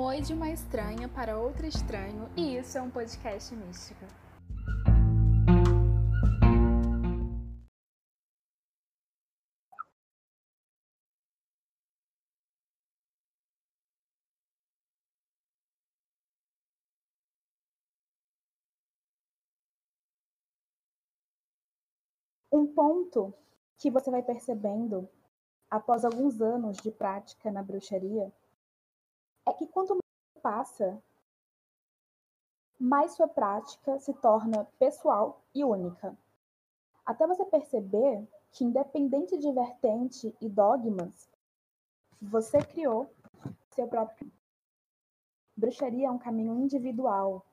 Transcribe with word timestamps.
Oi 0.00 0.20
de 0.20 0.32
uma 0.32 0.48
estranha 0.48 1.08
para 1.08 1.36
outra 1.36 1.66
estranho, 1.66 2.30
e 2.36 2.56
isso 2.56 2.78
é 2.78 2.80
um 2.80 2.88
podcast 2.88 3.52
místico. 3.52 4.04
Um 22.52 22.68
ponto 22.72 23.34
que 23.76 23.90
você 23.90 24.12
vai 24.12 24.22
percebendo 24.22 25.08
após 25.68 26.04
alguns 26.04 26.40
anos 26.40 26.76
de 26.76 26.92
prática 26.92 27.50
na 27.50 27.64
bruxaria 27.64 28.32
é 29.48 29.52
que 29.54 29.66
quanto 29.66 29.94
mais 29.94 30.42
passa, 30.42 31.02
mais 32.78 33.12
sua 33.12 33.26
prática 33.26 33.98
se 33.98 34.12
torna 34.14 34.66
pessoal 34.78 35.42
e 35.54 35.64
única. 35.64 36.16
Até 37.04 37.26
você 37.26 37.44
perceber 37.46 38.28
que, 38.52 38.64
independente 38.64 39.38
de 39.38 39.50
vertente 39.50 40.34
e 40.40 40.48
dogmas, 40.48 41.30
você 42.20 42.58
criou 42.58 43.10
seu 43.70 43.88
próprio. 43.88 44.30
Bruxaria 45.56 46.08
é 46.08 46.10
um 46.10 46.18
caminho 46.18 46.54
individual. 46.54 47.44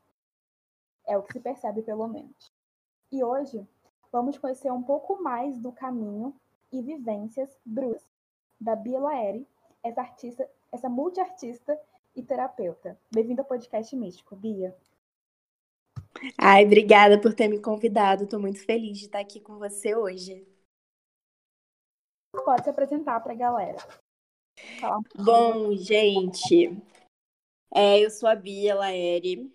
É 1.05 1.18
o 1.18 1.23
que 1.23 1.34
se 1.34 1.40
percebe, 1.40 1.82
pelo 1.82 2.07
menos. 2.07 2.52
E 3.12 3.23
hoje, 3.23 3.66
vamos 4.12 4.38
conhecer 4.38 4.71
um 4.71 4.84
pouco 4.84 5.21
mais 5.21 5.57
do 5.57 5.71
caminho 5.71 6.35
e 6.71 6.82
vivências 6.82 7.57
bruxas 7.66 8.04
da 8.59 8.76
Bia 8.76 8.99
Laeri, 8.99 9.48
essa 9.84 10.02
artista 10.02 10.49
essa 10.75 10.89
multiartista 10.89 11.79
e 12.13 12.21
terapeuta. 12.21 12.99
Bem-vinda 13.09 13.41
ao 13.41 13.48
podcast 13.48 13.95
Místico, 13.95 14.35
Bia. 14.35 14.76
Ai, 16.37 16.65
obrigada 16.65 17.20
por 17.20 17.34
ter 17.34 17.48
me 17.48 17.62
convidado. 17.62 18.26
Estou 18.26 18.41
muito 18.41 18.63
feliz 18.63 18.99
de 18.99 19.05
estar 19.05 19.20
aqui 19.20 19.40
com 19.40 19.57
você 19.57 19.95
hoje. 19.95 20.45
Pode 22.43 22.65
se 22.65 22.70
apresentar 22.70 23.21
para 23.21 23.32
a 23.32 23.37
galera. 23.37 23.77
Um 24.84 25.23
Bom, 25.23 25.76
gente, 25.77 26.76
é, 27.73 27.99
eu 28.04 28.10
sou 28.10 28.27
a 28.27 28.35
Bia 28.35 28.76
Laere, 28.76 29.49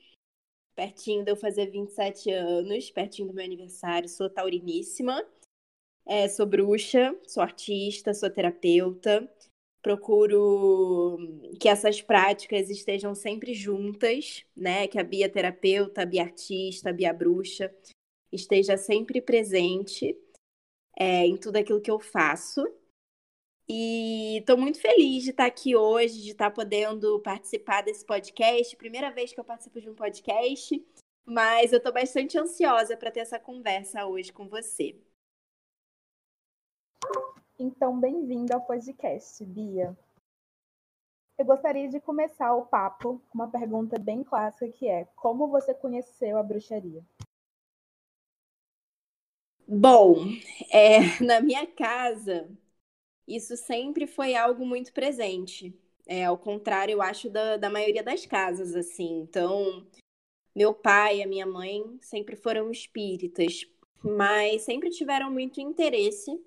pertinho 0.75 1.23
de 1.23 1.31
eu 1.31 1.37
fazer 1.37 1.71
27 1.71 2.31
anos, 2.31 2.91
pertinho 2.91 3.29
do 3.29 3.35
meu 3.35 3.45
aniversário, 3.45 4.09
sou 4.09 4.31
tauriníssima, 4.31 5.23
é, 6.07 6.27
sou 6.29 6.47
bruxa, 6.47 7.15
sou 7.27 7.43
artista, 7.43 8.15
sou 8.15 8.31
terapeuta, 8.31 9.31
procuro 9.83 11.19
que 11.61 11.69
essas 11.69 12.01
práticas 12.01 12.69
estejam 12.71 13.15
sempre 13.15 13.55
juntas, 13.55 14.45
né? 14.57 14.87
Que 14.87 14.99
a 14.99 15.05
Bia 15.05 15.29
terapeuta, 15.29 16.03
a 16.03 16.07
Bia 16.07 16.23
artista, 16.23 16.91
a 16.91 16.93
Bia 16.93 17.13
bruxa 17.13 17.75
esteja 18.33 18.77
sempre 18.77 19.21
presente 19.21 20.17
é, 20.97 21.27
em 21.27 21.37
tudo 21.37 21.57
aquilo 21.57 21.81
que 21.81 21.91
eu 21.91 21.99
faço. 21.99 22.65
E 23.69 24.39
estou 24.39 24.57
muito 24.57 24.81
feliz 24.81 25.23
de 25.23 25.31
estar 25.31 25.47
aqui 25.47 25.77
hoje, 25.77 26.23
de 26.23 26.31
estar 26.31 26.51
podendo 26.51 27.21
participar 27.21 27.83
desse 27.83 28.05
podcast. 28.05 28.77
Primeira 28.77 29.11
vez 29.11 29.33
que 29.33 29.39
eu 29.39 29.45
participo 29.45 29.81
de 29.81 29.89
um 29.89 29.95
podcast, 29.95 30.85
mas 31.25 31.73
eu 31.73 31.79
estou 31.79 31.93
bastante 31.93 32.37
ansiosa 32.37 32.97
para 32.97 33.13
ter 33.13 33.21
essa 33.21 33.39
conversa 33.39 34.07
hoje 34.07 34.33
com 34.33 34.49
você. 34.49 34.97
Então, 37.63 38.01
bem-vindo 38.01 38.55
ao 38.55 38.63
podcast, 38.63 39.45
Bia. 39.45 39.95
Eu 41.37 41.45
gostaria 41.45 41.91
de 41.91 42.01
começar 42.01 42.55
o 42.55 42.65
papo 42.65 43.21
com 43.29 43.35
uma 43.35 43.51
pergunta 43.51 43.99
bem 43.99 44.25
clássica 44.25 44.73
que 44.73 44.89
é: 44.89 45.05
como 45.15 45.47
você 45.47 45.75
conheceu 45.75 46.39
a 46.39 46.43
bruxaria? 46.43 47.05
Bom, 49.69 50.25
é, 50.73 51.01
na 51.23 51.43
minha 51.43 51.67
casa, 51.67 52.49
isso 53.29 53.55
sempre 53.59 54.07
foi 54.07 54.35
algo 54.35 54.65
muito 54.65 54.91
presente. 54.95 55.79
É, 56.07 56.25
ao 56.25 56.39
contrário, 56.39 56.93
eu 56.93 57.03
acho, 57.03 57.29
da, 57.29 57.59
da 57.59 57.69
maioria 57.69 58.03
das 58.03 58.25
casas, 58.25 58.75
assim. 58.75 59.19
Então, 59.19 59.87
meu 60.57 60.73
pai 60.73 61.19
e 61.19 61.23
a 61.23 61.27
minha 61.27 61.45
mãe 61.45 61.99
sempre 62.01 62.37
foram 62.37 62.71
espíritas, 62.71 63.67
mas 64.03 64.63
sempre 64.63 64.89
tiveram 64.89 65.31
muito 65.31 65.61
interesse 65.61 66.43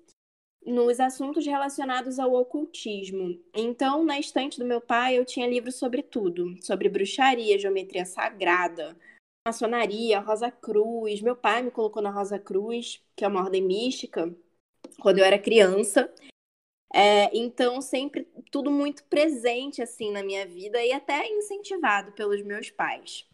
nos 0.64 0.98
assuntos 0.98 1.44
relacionados 1.46 2.18
ao 2.18 2.32
ocultismo. 2.32 3.38
Então, 3.54 4.04
na 4.04 4.18
estante 4.18 4.58
do 4.58 4.64
meu 4.64 4.80
pai, 4.80 5.18
eu 5.18 5.24
tinha 5.24 5.46
livros 5.46 5.76
sobre 5.76 6.02
tudo, 6.02 6.56
sobre 6.62 6.88
bruxaria, 6.88 7.58
geometria 7.58 8.04
sagrada, 8.04 8.96
maçonaria, 9.46 10.20
Rosa 10.20 10.50
Cruz. 10.50 11.20
Meu 11.20 11.36
pai 11.36 11.62
me 11.62 11.70
colocou 11.70 12.02
na 12.02 12.10
Rosa 12.10 12.38
Cruz, 12.38 13.02
que 13.14 13.24
é 13.24 13.28
uma 13.28 13.42
ordem 13.42 13.62
mística, 13.62 14.34
quando 15.00 15.18
eu 15.18 15.24
era 15.24 15.38
criança. 15.38 16.12
É, 16.94 17.36
então, 17.36 17.80
sempre 17.82 18.26
tudo 18.50 18.70
muito 18.70 19.04
presente 19.04 19.82
assim 19.82 20.12
na 20.12 20.22
minha 20.22 20.46
vida 20.46 20.82
e 20.82 20.92
até 20.92 21.28
incentivado 21.28 22.12
pelos 22.12 22.40
meus 22.42 22.70
pais. 22.70 23.26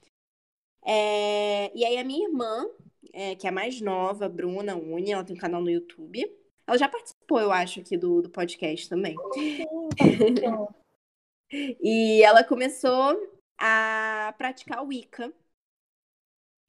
É, 0.83 1.71
e 1.77 1.85
aí, 1.85 1.99
a 1.99 2.05
minha 2.05 2.27
irmã, 2.27 2.67
é, 3.13 3.37
que 3.37 3.47
é 3.47 3.51
a 3.51 3.53
mais 3.53 3.81
nova, 3.81 4.29
Bruna 4.29 4.75
Uni, 4.75 5.13
ela 5.13 5.25
tem 5.25 5.37
um 5.37 5.39
canal 5.39 5.61
no 5.61 5.71
YouTube. 5.71 6.25
Ela 6.67 6.79
já 6.79 6.89
participou, 6.89 7.20
eu 7.39 7.53
acho, 7.53 7.81
aqui 7.81 7.97
do, 7.97 8.23
do 8.23 8.31
podcast 8.31 8.89
também. 8.89 9.15
Sim, 9.35 9.67
e 11.81 12.23
ela 12.23 12.43
começou 12.43 13.17
a 13.59 14.35
praticar 14.39 14.85
Wicca. 14.85 15.33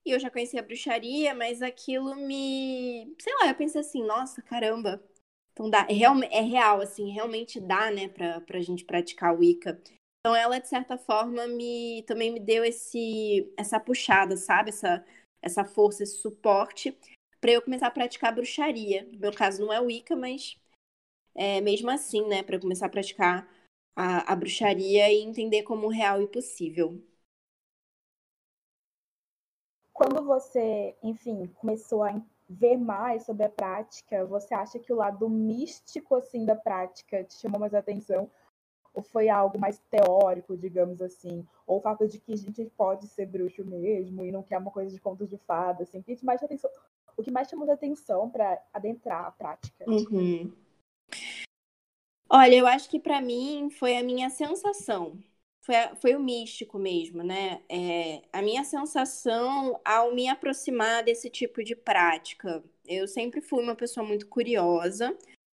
E 0.05 0.11
eu 0.11 0.19
já 0.19 0.29
conhecia 0.29 0.59
a 0.59 0.63
bruxaria, 0.63 1.33
mas 1.33 1.61
aquilo 1.61 2.15
me. 2.15 3.15
Sei 3.19 3.33
lá, 3.35 3.47
eu 3.47 3.55
pensei 3.55 3.81
assim, 3.81 4.03
nossa, 4.03 4.41
caramba. 4.41 5.01
Então 5.53 5.69
dá. 5.69 5.85
É, 5.89 5.93
real, 5.93 6.15
é 6.23 6.41
real, 6.41 6.81
assim, 6.81 7.11
realmente 7.11 7.59
dá, 7.59 7.91
né, 7.91 8.07
pra, 8.07 8.41
pra 8.41 8.61
gente 8.61 8.83
praticar 8.83 9.37
Wicca. 9.37 9.79
Então 10.19 10.35
ela, 10.35 10.59
de 10.59 10.67
certa 10.67 10.97
forma, 10.97 11.47
me 11.47 12.03
também 12.07 12.31
me 12.31 12.39
deu 12.39 12.63
esse, 12.63 13.51
essa 13.57 13.79
puxada, 13.79 14.37
sabe? 14.37 14.69
Essa, 14.69 15.05
essa 15.41 15.63
força, 15.63 16.03
esse 16.03 16.17
suporte 16.17 16.95
para 17.41 17.51
eu 17.53 17.61
começar 17.63 17.87
a 17.87 17.91
praticar 17.91 18.33
bruxaria. 18.35 19.07
No 19.11 19.19
meu 19.19 19.33
caso 19.33 19.61
não 19.61 19.73
é 19.73 19.79
Wicca, 19.81 20.15
mas 20.15 20.57
é, 21.35 21.61
mesmo 21.61 21.89
assim, 21.91 22.27
né, 22.27 22.43
para 22.43 22.59
começar 22.59 22.87
a 22.87 22.89
praticar 22.89 23.49
a, 23.95 24.33
a 24.33 24.35
bruxaria 24.35 25.11
e 25.11 25.21
entender 25.23 25.63
como 25.63 25.87
real 25.89 26.21
e 26.21 26.27
possível. 26.27 27.01
Quando 29.93 30.23
você, 30.25 30.95
enfim, 31.01 31.47
começou 31.55 32.03
a 32.03 32.21
ver 32.49 32.75
mais 32.77 33.23
sobre 33.23 33.45
a 33.45 33.49
prática, 33.49 34.25
você 34.25 34.53
acha 34.53 34.79
que 34.79 34.91
o 34.91 34.95
lado 34.97 35.29
místico 35.29 36.15
assim 36.15 36.45
da 36.45 36.55
prática 36.55 37.23
te 37.23 37.35
chamou 37.35 37.59
mais 37.59 37.73
atenção? 37.73 38.29
Ou 38.93 39.03
foi 39.03 39.29
algo 39.29 39.59
mais 39.59 39.79
teórico, 39.89 40.57
digamos 40.57 41.01
assim? 41.01 41.47
Ou 41.67 41.79
o 41.79 41.81
fato 41.81 42.07
de 42.07 42.19
que 42.19 42.33
a 42.33 42.37
gente 42.37 42.65
pode 42.77 43.07
ser 43.07 43.25
bruxo 43.27 43.63
mesmo 43.65 44.25
e 44.25 44.31
não 44.31 44.43
quer 44.43 44.57
uma 44.57 44.71
coisa 44.71 44.91
de 44.93 45.01
contos 45.01 45.29
de 45.29 45.37
fada, 45.37 45.83
assim? 45.83 45.99
O 45.99 46.03
que 46.03 46.15
te 46.15 46.25
mais 46.25 46.43
atenção? 46.43 46.71
O 47.17 47.23
que 47.23 47.31
mais 47.31 47.49
chamou 47.49 47.69
a 47.69 47.73
atenção 47.73 48.29
para 48.29 48.61
adentrar 48.73 49.25
a 49.25 49.31
prática? 49.31 49.85
Uhum. 49.87 50.51
Olha, 52.29 52.55
eu 52.55 52.65
acho 52.65 52.89
que 52.89 52.99
para 52.99 53.19
mim 53.21 53.69
foi 53.69 53.97
a 53.97 54.03
minha 54.03 54.29
sensação. 54.29 55.19
Foi, 55.61 55.75
foi 56.01 56.15
o 56.15 56.19
místico 56.19 56.79
mesmo, 56.79 57.23
né? 57.23 57.61
É, 57.69 58.21
a 58.31 58.41
minha 58.41 58.63
sensação 58.63 59.79
ao 59.83 60.13
me 60.13 60.27
aproximar 60.27 61.03
desse 61.03 61.29
tipo 61.29 61.63
de 61.63 61.75
prática. 61.75 62.63
Eu 62.85 63.07
sempre 63.07 63.41
fui 63.41 63.61
uma 63.61 63.75
pessoa 63.75 64.05
muito 64.05 64.27
curiosa, 64.27 65.15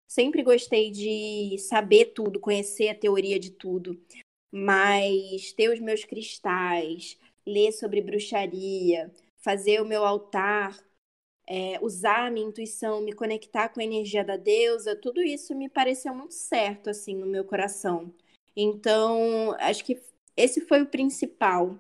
sempre 0.09 0.43
gostei 0.43 0.91
de 0.91 1.57
saber 1.59 2.07
tudo, 2.07 2.41
conhecer 2.41 2.89
a 2.89 2.95
teoria 2.95 3.39
de 3.39 3.51
tudo, 3.51 4.03
mas 4.51 5.53
ter 5.53 5.71
os 5.71 5.79
meus 5.79 6.05
cristais, 6.05 7.19
ler 7.47 7.73
sobre 7.73 8.01
bruxaria, 8.01 9.13
fazer 9.39 9.81
o 9.81 9.87
meu 9.87 10.05
altar 10.05 10.77
é, 11.53 11.79
usar 11.83 12.29
a 12.29 12.31
minha 12.31 12.49
intuição, 12.49 13.03
me 13.03 13.13
conectar 13.13 13.69
com 13.69 13.79
a 13.79 13.85
energia 13.85 14.25
da 14.25 14.39
deusa, 14.39 14.97
tudo 14.97 15.21
isso 15.23 15.55
me 15.55 15.69
pareceu 15.69 16.15
muito 16.15 16.33
certo, 16.33 16.89
assim, 16.89 17.15
no 17.15 17.27
meu 17.27 17.45
coração. 17.45 18.11
Então, 18.57 19.55
acho 19.59 19.85
que 19.85 20.01
esse 20.35 20.63
foi 20.63 20.81
o 20.81 20.87
principal 20.87 21.79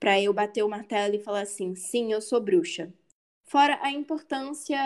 para 0.00 0.18
eu 0.18 0.32
bater 0.32 0.62
o 0.62 0.70
martelo 0.70 1.14
e 1.14 1.22
falar 1.22 1.42
assim: 1.42 1.74
sim, 1.74 2.10
eu 2.10 2.22
sou 2.22 2.40
bruxa. 2.40 2.90
Fora 3.46 3.78
a 3.82 3.90
importância 3.92 4.78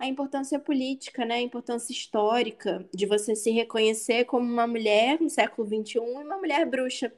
a 0.00 0.06
importância 0.06 0.58
política, 0.58 1.24
né? 1.24 1.36
a 1.36 1.40
importância 1.40 1.92
histórica 1.92 2.88
de 2.92 3.06
você 3.06 3.36
se 3.36 3.50
reconhecer 3.52 4.24
como 4.24 4.50
uma 4.50 4.66
mulher 4.66 5.20
no 5.20 5.30
século 5.30 5.68
XXI 5.68 5.98
e 5.98 6.00
uma 6.00 6.38
mulher 6.38 6.66
bruxa. 6.66 7.12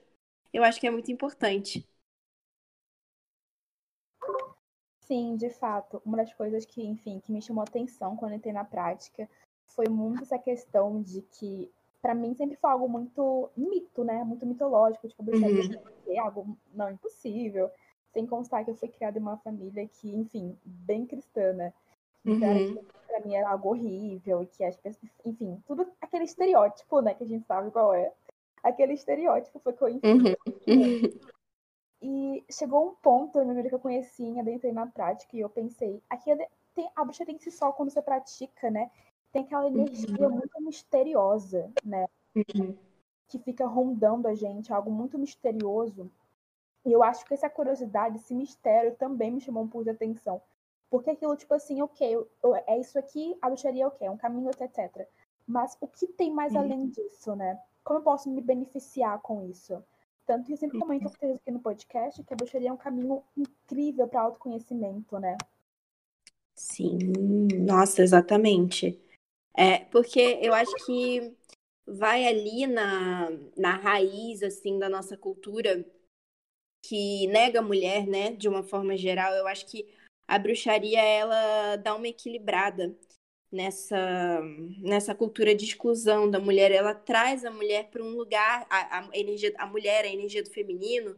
Eu 0.53 0.63
acho 0.65 0.81
que 0.81 0.87
é 0.87 0.91
muito 0.91 1.11
importante. 1.11 1.87
Sim, 5.07 5.37
de 5.37 5.51
fato. 5.51 6.01
Uma 6.05 6.19
das 6.19 6.33
coisas 6.35 6.65
que, 6.65 6.85
enfim, 6.85 7.21
que 7.21 7.33
me 7.33 7.43
chamou 7.43 7.63
atenção 7.63 8.17
quando 8.17 8.35
entrei 8.35 8.53
na 8.53 8.65
prática 8.65 9.29
foi 9.67 9.89
muito 9.89 10.23
essa 10.23 10.39
questão 10.39 11.03
de 11.03 11.23
que 11.23 11.71
para 12.01 12.15
mim 12.15 12.35
sempre 12.35 12.57
foi 12.57 12.71
algo 12.71 12.89
muito 12.89 13.51
mito, 13.57 14.05
né? 14.05 14.25
Muito 14.25 14.45
mitológico, 14.45 15.09
tipo, 15.09 15.23
bruxaria 15.23 15.63
uhum. 15.63 16.13
é 16.13 16.19
algo 16.19 16.59
não 16.75 16.91
impossível. 16.91 17.71
Sem 18.13 18.27
constar 18.27 18.65
que 18.65 18.71
eu 18.71 18.75
fui 18.75 18.89
criada 18.89 19.19
em 19.19 19.23
uma 19.23 19.39
família 19.39 19.89
que, 19.89 20.15
enfim, 20.15 20.57
bem 20.65 21.07
cristã, 21.07 21.53
né? 21.53 21.73
Então, 22.25 22.49
uhum. 22.49 22.85
pra 23.07 23.21
mim 23.21 23.35
era 23.35 23.51
algo 23.51 23.71
horrível, 23.71 24.47
que 24.53 24.63
as 24.63 24.77
pessoas, 24.77 25.11
enfim, 25.25 25.63
tudo 25.67 25.91
aquele 26.01 26.25
estereótipo, 26.25 27.01
né, 27.01 27.15
que 27.15 27.25
a 27.25 27.27
gente 27.27 27.47
sabe 27.47 27.71
qual 27.71 27.95
é. 27.95 28.13
Aquele 28.63 28.93
estereótipo 28.93 29.59
foi 29.59 29.73
que 29.73 29.83
eu 29.83 29.89
entendi. 29.89 30.37
Uhum. 30.69 31.01
E 32.03 32.45
chegou 32.51 32.89
um 32.89 32.95
ponto 32.97 33.39
na 33.39 33.45
minha 33.45 33.55
vida 33.55 33.69
que 33.69 33.75
eu 33.77 33.81
conheci, 33.81 34.39
adentrei 34.39 34.73
na 34.73 34.87
prática, 34.87 35.37
e 35.37 35.41
eu 35.41 35.49
pensei, 35.49 36.03
aqui 36.11 36.33
é 36.33 36.49
tem, 36.75 36.91
a 36.97 37.05
bruxa 37.05 37.25
tem 37.25 37.37
que 37.37 37.45
ser 37.45 37.51
só 37.53 37.71
quando 37.71 37.91
você 37.91 38.03
pratica, 38.03 38.71
né? 38.71 38.91
Tem 39.31 39.45
aquela 39.45 39.67
energia 39.67 40.29
uhum. 40.29 40.37
muito 40.37 40.61
misteriosa, 40.61 41.71
né? 41.85 42.09
Uhum. 42.35 42.77
Que 43.29 43.39
fica 43.39 43.67
rondando 43.67 44.27
a 44.27 44.35
gente, 44.35 44.73
algo 44.73 44.91
muito 44.91 45.19
misterioso. 45.19 46.11
E 46.85 46.91
eu 46.91 47.03
acho 47.03 47.25
que 47.25 47.35
essa 47.35 47.49
curiosidade, 47.49 48.17
esse 48.17 48.35
mistério 48.35 48.97
também 48.97 49.31
me 49.31 49.41
chamou 49.41 49.63
um 49.63 49.69
pouco 49.69 49.85
de 49.85 49.91
atenção. 49.91 50.43
Porque 50.91 51.11
aquilo, 51.11 51.37
tipo 51.37 51.55
assim, 51.55 51.81
ok, 51.81 52.27
é 52.67 52.79
isso 52.79 52.99
aqui, 52.99 53.37
a 53.41 53.49
bruxaria 53.49 53.85
é 53.85 53.87
o 53.87 53.91
quê? 53.91 54.05
É 54.07 54.11
um 54.11 54.17
caminho, 54.17 54.51
etc. 54.51 55.07
Mas 55.47 55.77
o 55.81 55.87
que 55.87 56.07
tem 56.09 56.31
mais 56.31 56.53
uhum. 56.53 56.61
além 56.61 56.89
disso, 56.89 57.37
né? 57.37 57.61
Como 57.85 57.99
eu 57.99 58.03
posso 58.03 58.31
me 58.31 58.41
beneficiar 58.41 59.21
com 59.21 59.43
isso? 59.43 59.83
Tanto 60.27 60.47
que 60.47 60.53
eu 60.53 60.57
sempre 60.57 60.79
comento 60.79 61.09
uhum. 61.23 61.35
aqui 61.35 61.51
no 61.51 61.61
podcast 61.61 62.23
que 62.23 62.33
a 62.33 62.37
bruxaria 62.37 62.69
é 62.69 62.73
um 62.73 62.77
caminho 62.77 63.23
incrível 63.37 64.07
para 64.07 64.23
autoconhecimento, 64.23 65.19
né? 65.19 65.37
Sim, 66.55 66.99
nossa, 67.65 68.03
exatamente. 68.03 69.01
É, 69.55 69.81
porque 69.87 70.39
eu 70.41 70.55
acho 70.55 70.73
que 70.87 71.35
vai 71.87 72.27
ali 72.27 72.67
na, 72.67 73.31
na 73.57 73.77
raiz, 73.77 74.43
assim, 74.43 74.79
da 74.79 74.89
nossa 74.89 75.17
cultura 75.17 75.85
que 76.85 77.27
nega 77.29 77.61
a 77.61 77.63
mulher, 77.63 78.07
né, 78.07 78.33
de 78.33 78.49
uma 78.49 78.63
forma 78.63 78.97
geral. 78.97 79.33
Eu 79.35 79.47
acho 79.47 79.67
que 79.67 79.93
a 80.27 80.39
bruxaria 80.39 81.01
ela 81.01 81.77
dá 81.77 81.95
uma 81.95 82.09
equilibrada 82.09 82.97
nessa 83.53 84.41
nessa 84.79 85.15
cultura 85.15 85.55
de 85.55 85.65
exclusão 85.65 86.31
da 86.31 86.41
mulher. 86.41 86.73
Ela 86.73 86.95
traz 86.95 87.45
a 87.45 87.51
mulher 87.51 87.91
para 87.91 88.03
um 88.03 88.11
lugar 88.11 88.67
a, 88.71 89.01
a, 89.01 89.09
energia 89.13 89.53
a 89.59 89.67
mulher, 89.67 90.05
a 90.05 90.09
energia 90.09 90.43
do 90.43 90.51
feminino, 90.51 91.17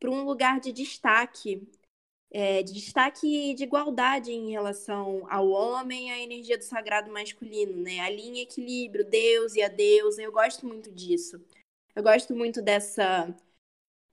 para 0.00 0.10
um 0.10 0.24
lugar 0.24 0.58
de 0.60 0.72
destaque, 0.72 1.68
é, 2.30 2.62
de 2.62 2.72
destaque 2.72 3.54
de 3.54 3.64
igualdade 3.64 4.32
em 4.32 4.50
relação 4.50 5.26
ao 5.30 5.48
homem, 5.50 6.10
à 6.10 6.18
energia 6.18 6.58
do 6.58 6.64
sagrado 6.64 7.12
masculino, 7.12 7.76
né? 7.82 8.00
Ali 8.00 8.22
em 8.28 8.40
equilíbrio, 8.40 9.04
Deus 9.04 9.54
e 9.54 9.62
a 9.62 9.68
deusa. 9.68 10.22
Eu 10.22 10.32
gosto 10.32 10.66
muito 10.66 10.90
disso. 10.90 11.40
Eu 11.94 12.02
gosto 12.02 12.34
muito 12.34 12.62
dessa 12.62 13.34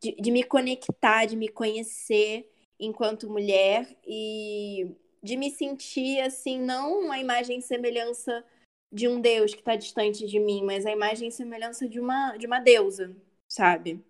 de, 0.01 0.15
de 0.15 0.31
me 0.31 0.43
conectar, 0.43 1.25
de 1.25 1.35
me 1.37 1.47
conhecer 1.47 2.49
enquanto 2.79 3.29
mulher 3.29 3.87
e 4.05 4.93
de 5.23 5.37
me 5.37 5.49
sentir 5.49 6.19
assim, 6.19 6.59
não 6.59 7.11
a 7.11 7.17
imagem 7.17 7.59
e 7.59 7.61
semelhança 7.61 8.43
de 8.91 9.07
um 9.07 9.21
Deus 9.21 9.53
que 9.53 9.61
está 9.61 9.75
distante 9.75 10.27
de 10.27 10.39
mim, 10.39 10.63
mas 10.63 10.85
a 10.85 10.91
imagem 10.91 11.29
e 11.29 11.31
semelhança 11.31 11.87
de 11.87 11.99
uma, 11.99 12.37
de 12.37 12.45
uma 12.45 12.59
deusa, 12.59 13.15
sabe? 13.47 14.05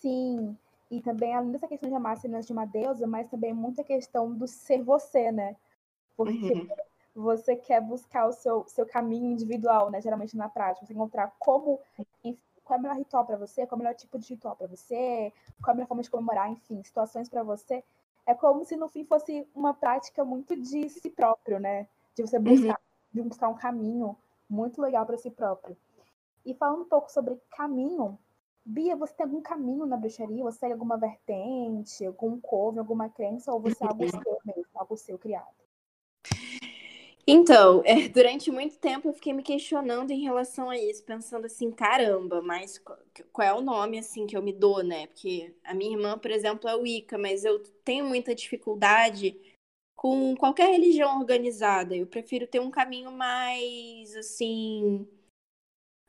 Sim, 0.00 0.56
e 0.90 1.00
também 1.00 1.34
além 1.34 1.52
dessa 1.52 1.68
questão 1.68 1.88
de 1.88 1.94
amar 1.94 2.16
semelhança 2.16 2.46
de 2.46 2.52
uma 2.52 2.66
deusa, 2.66 3.06
mas 3.06 3.28
também 3.30 3.52
muita 3.52 3.84
questão 3.84 4.34
do 4.34 4.48
ser 4.48 4.82
você, 4.82 5.30
né? 5.30 5.56
Porque 6.16 6.52
uhum. 6.52 6.68
você 7.14 7.56
quer 7.56 7.80
buscar 7.80 8.26
o 8.26 8.32
seu, 8.32 8.66
seu 8.66 8.86
caminho 8.86 9.30
individual, 9.30 9.90
né? 9.90 10.00
Geralmente 10.00 10.36
na 10.36 10.48
prática, 10.48 10.86
você 10.86 10.92
encontrar 10.92 11.34
como, 11.38 11.80
qual 12.64 12.76
é 12.76 12.80
o 12.80 12.82
melhor 12.82 12.96
ritual 12.96 13.24
para 13.24 13.36
você, 13.36 13.66
qual 13.66 13.78
é 13.78 13.80
o 13.80 13.84
melhor 13.84 13.94
tipo 13.94 14.18
de 14.18 14.28
ritual 14.28 14.56
para 14.56 14.66
você, 14.66 15.32
qual 15.62 15.68
é 15.68 15.72
a 15.72 15.74
melhor 15.74 15.88
forma 15.88 16.02
de 16.02 16.10
comemorar, 16.10 16.50
enfim, 16.50 16.82
situações 16.82 17.28
para 17.28 17.42
você. 17.42 17.84
É 18.26 18.34
como 18.34 18.64
se 18.64 18.76
no 18.76 18.88
fim 18.88 19.04
fosse 19.04 19.46
uma 19.54 19.74
prática 19.74 20.24
muito 20.24 20.56
de 20.56 20.88
si 20.88 21.10
próprio, 21.10 21.60
né? 21.60 21.86
De 22.14 22.22
você 22.22 22.38
buscar, 22.38 22.68
uhum. 22.68 22.74
de 23.12 23.22
buscar 23.22 23.48
um 23.48 23.54
caminho 23.54 24.16
muito 24.48 24.80
legal 24.80 25.04
para 25.04 25.18
si 25.18 25.30
próprio. 25.30 25.76
E 26.44 26.54
falando 26.54 26.82
um 26.82 26.88
pouco 26.88 27.10
sobre 27.10 27.40
caminho, 27.50 28.18
Bia, 28.64 28.96
você 28.96 29.12
tem 29.12 29.24
algum 29.24 29.42
caminho 29.42 29.84
na 29.84 29.96
bruxaria? 29.96 30.42
Você 30.42 30.58
segue 30.58 30.72
alguma 30.72 30.96
vertente, 30.96 32.06
algum 32.06 32.40
coven, 32.40 32.78
alguma 32.78 33.10
crença, 33.10 33.52
ou 33.52 33.60
você 33.60 33.84
é 33.84 33.86
algo 33.86 34.04
seu 34.08 34.38
mesmo, 34.44 34.70
algo 34.74 34.96
seu 34.96 35.18
criado? 35.18 35.63
Então, 37.26 37.82
é, 37.86 38.08
durante 38.08 38.50
muito 38.50 38.78
tempo 38.78 39.08
eu 39.08 39.12
fiquei 39.12 39.32
me 39.32 39.42
questionando 39.42 40.10
em 40.10 40.22
relação 40.22 40.70
a 40.70 40.78
isso, 40.78 41.02
pensando 41.04 41.46
assim, 41.46 41.70
caramba, 41.70 42.42
mas 42.42 42.78
qual 43.32 43.48
é 43.48 43.52
o 43.52 43.60
nome 43.60 43.98
assim 43.98 44.26
que 44.26 44.36
eu 44.36 44.42
me 44.42 44.52
dou, 44.52 44.82
né? 44.82 45.06
Porque 45.08 45.54
a 45.64 45.74
minha 45.74 45.92
irmã, 45.96 46.18
por 46.18 46.30
exemplo, 46.30 46.68
é 46.68 46.74
Wicca, 46.74 47.18
mas 47.18 47.44
eu 47.44 47.58
tenho 47.84 48.06
muita 48.06 48.34
dificuldade 48.34 49.36
com 49.96 50.36
qualquer 50.36 50.70
religião 50.70 51.18
organizada. 51.18 51.96
Eu 51.96 52.06
prefiro 52.06 52.46
ter 52.46 52.60
um 52.60 52.70
caminho 52.70 53.10
mais 53.10 54.14
assim, 54.16 55.06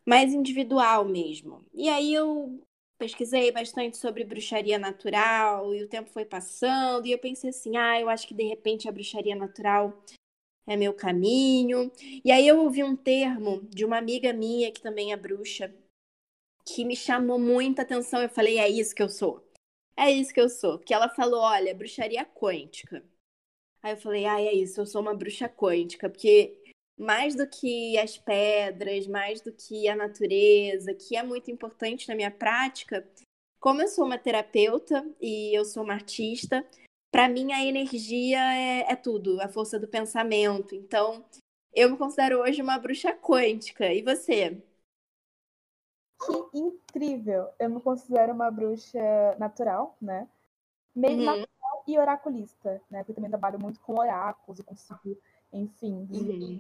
mais 0.06 0.34
individual 0.34 1.06
mesmo. 1.06 1.64
E 1.74 1.90
aí 1.90 2.14
eu 2.14 2.60
pesquisei 2.98 3.52
bastante 3.52 3.98
sobre 3.98 4.24
bruxaria 4.24 4.80
natural 4.80 5.74
e 5.74 5.84
o 5.84 5.88
tempo 5.88 6.10
foi 6.10 6.26
passando 6.26 7.06
e 7.06 7.12
eu 7.12 7.20
pensei 7.20 7.50
assim, 7.50 7.76
ah, 7.76 8.00
eu 8.00 8.08
acho 8.10 8.28
que 8.28 8.34
de 8.34 8.44
repente 8.44 8.88
a 8.88 8.92
bruxaria 8.92 9.36
natural 9.36 9.94
é 10.68 10.76
meu 10.76 10.94
caminho. 10.94 11.92
E 12.24 12.32
aí 12.32 12.48
eu 12.48 12.60
ouvi 12.60 12.84
um 12.84 12.96
termo 12.96 13.62
de 13.70 13.86
uma 13.86 13.98
amiga 13.98 14.34
minha 14.34 14.72
que 14.72 14.82
também 14.82 15.12
é 15.14 15.18
bruxa, 15.18 15.74
que 16.66 16.84
me 16.84 16.96
chamou 16.96 17.40
muita 17.40 17.84
atenção. 17.84 18.22
Eu 18.22 18.30
falei, 18.30 18.58
é 18.58 18.70
isso 18.70 18.96
que 18.96 19.04
eu 19.04 19.10
sou. 19.10 19.46
É 19.98 20.12
isso 20.12 20.34
que 20.34 20.42
eu 20.42 20.50
sou. 20.50 20.78
Porque 20.78 20.94
ela 20.94 21.10
falou, 21.10 21.42
olha, 21.42 21.76
bruxaria 21.76 22.26
quântica. 22.26 23.04
Aí 23.82 23.94
eu 23.94 23.98
falei, 23.98 24.26
ah, 24.26 24.42
é 24.42 24.54
isso, 24.54 24.82
eu 24.82 24.86
sou 24.86 25.02
uma 25.02 25.14
bruxa 25.14 25.48
quântica, 25.48 26.10
porque 26.10 26.58
mais 26.98 27.36
do 27.36 27.48
que 27.48 27.98
as 28.00 28.18
pedras, 28.18 29.06
mais 29.06 29.42
do 29.42 29.52
que 29.52 29.88
a 29.88 29.96
natureza, 29.96 30.94
que 30.94 31.16
é 31.16 31.22
muito 31.22 31.52
importante 31.52 32.08
na 32.08 32.16
minha 32.16 32.32
prática, 32.32 33.08
como 33.60 33.82
eu 33.82 33.88
sou 33.88 34.06
uma 34.06 34.18
terapeuta 34.18 35.06
e 35.22 35.56
eu 35.56 35.66
sou 35.66 35.84
uma 35.84 35.94
artista, 35.94 36.66
para 37.16 37.30
mim 37.30 37.54
a 37.54 37.64
energia 37.64 38.40
é, 38.54 38.92
é, 38.92 38.96
tudo, 38.98 39.40
a 39.40 39.48
força 39.48 39.80
do 39.80 39.88
pensamento. 39.88 40.76
Então, 40.76 41.24
eu 41.74 41.90
me 41.90 41.98
considero 41.98 42.42
hoje 42.42 42.62
uma 42.62 42.78
bruxa 42.78 43.14
quântica. 43.14 43.86
E 43.86 44.02
você? 44.02 44.62
Que 46.26 46.60
incrível! 46.60 47.48
Eu 47.58 47.70
me 47.70 47.80
considero 47.80 48.34
uma 48.34 48.52
bruxa 48.52 49.00
natural, 49.40 49.96
né? 50.02 50.28
Meio 50.94 51.20
uhum. 51.20 51.24
natural 51.24 51.84
e 51.88 51.98
oraculista, 51.98 52.82
né? 52.92 53.00
Porque 53.00 53.12
eu 53.12 53.16
também 53.16 53.32
trabalho 53.32 53.62
muito 53.62 53.80
com 53.80 53.98
oráculos 53.98 54.60
e 54.60 54.64
consigo, 54.64 55.18
enfim, 55.54 56.06
uhum. 56.12 56.58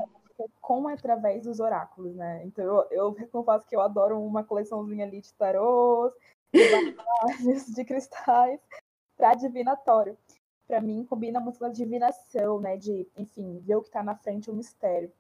com 0.62 0.88
através 0.88 1.44
dos 1.44 1.60
oráculos, 1.60 2.16
né? 2.16 2.46
Então 2.46 2.64
eu, 2.64 2.88
eu 2.92 3.28
confesso 3.30 3.68
que 3.68 3.76
eu 3.76 3.82
adoro 3.82 4.18
uma 4.22 4.42
coleçãozinha 4.42 5.06
ali 5.06 5.20
de 5.20 5.34
tarôs, 5.34 6.14
de, 6.54 6.62
de 7.76 7.84
cristais 7.84 8.62
para 9.18 9.34
divinatório 9.34 10.18
para 10.68 10.82
mim, 10.82 11.06
combina 11.06 11.40
muito 11.40 11.60
com 11.60 11.66
a 11.66 11.70
divinação, 11.70 12.60
né? 12.60 12.78
De, 12.78 13.08
enfim, 13.18 13.60
ver 13.60 13.76
o 13.76 13.82
que 13.82 13.88
está 13.88 14.04
na 14.04 14.16
frente, 14.16 14.50
o 14.50 14.54
mistério. 14.54 15.12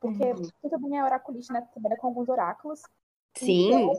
Porque 0.00 0.24
uhum. 0.24 0.36
você 0.36 0.68
também 0.68 0.98
é 0.98 1.04
oraculista, 1.04 1.52
né? 1.52 1.68
Trabalha 1.72 1.96
com 1.96 2.06
alguns 2.08 2.28
oráculos. 2.28 2.82
Sim. 3.34 3.68
Então, 3.68 3.94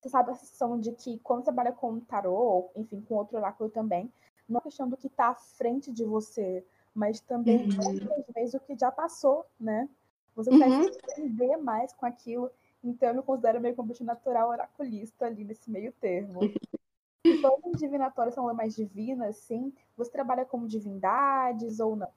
você 0.00 0.08
sabe 0.08 0.30
a 0.30 0.34
sensação 0.34 0.78
de 0.78 0.92
que 0.92 1.18
quando 1.18 1.40
você 1.40 1.46
trabalha 1.46 1.72
com 1.72 2.00
tarô, 2.00 2.70
enfim, 2.74 3.00
com 3.02 3.16
outro 3.16 3.36
oráculo 3.36 3.68
também, 3.68 4.10
não 4.48 4.58
é 4.58 4.62
questão 4.62 4.88
do 4.88 4.96
que 4.96 5.08
está 5.08 5.28
à 5.28 5.34
frente 5.34 5.92
de 5.92 6.04
você, 6.04 6.64
mas 6.94 7.20
também, 7.20 7.66
muitas 7.66 8.34
vezes, 8.34 8.54
o 8.54 8.60
que 8.60 8.76
já 8.78 8.90
passou, 8.90 9.44
né? 9.58 9.88
Você 10.34 10.50
uhum. 10.50 10.84
entender 10.84 11.56
mais 11.56 11.92
com 11.92 12.06
aquilo. 12.06 12.50
Então, 12.82 13.10
eu 13.10 13.16
me 13.16 13.22
considero 13.22 13.60
meio 13.60 13.76
como 13.76 13.92
natural 14.00 14.48
oraculista 14.48 15.26
ali 15.26 15.44
nesse 15.44 15.70
meio 15.70 15.92
termo. 15.92 16.40
Se 17.26 17.40
forem 17.40 17.72
divinatórias 17.72 18.34
são 18.34 18.52
mais 18.54 18.74
divinas, 18.74 19.36
sim, 19.36 19.72
você 19.96 20.10
trabalha 20.10 20.44
como 20.44 20.66
divindades 20.66 21.78
ou 21.78 21.94
não? 21.94 22.12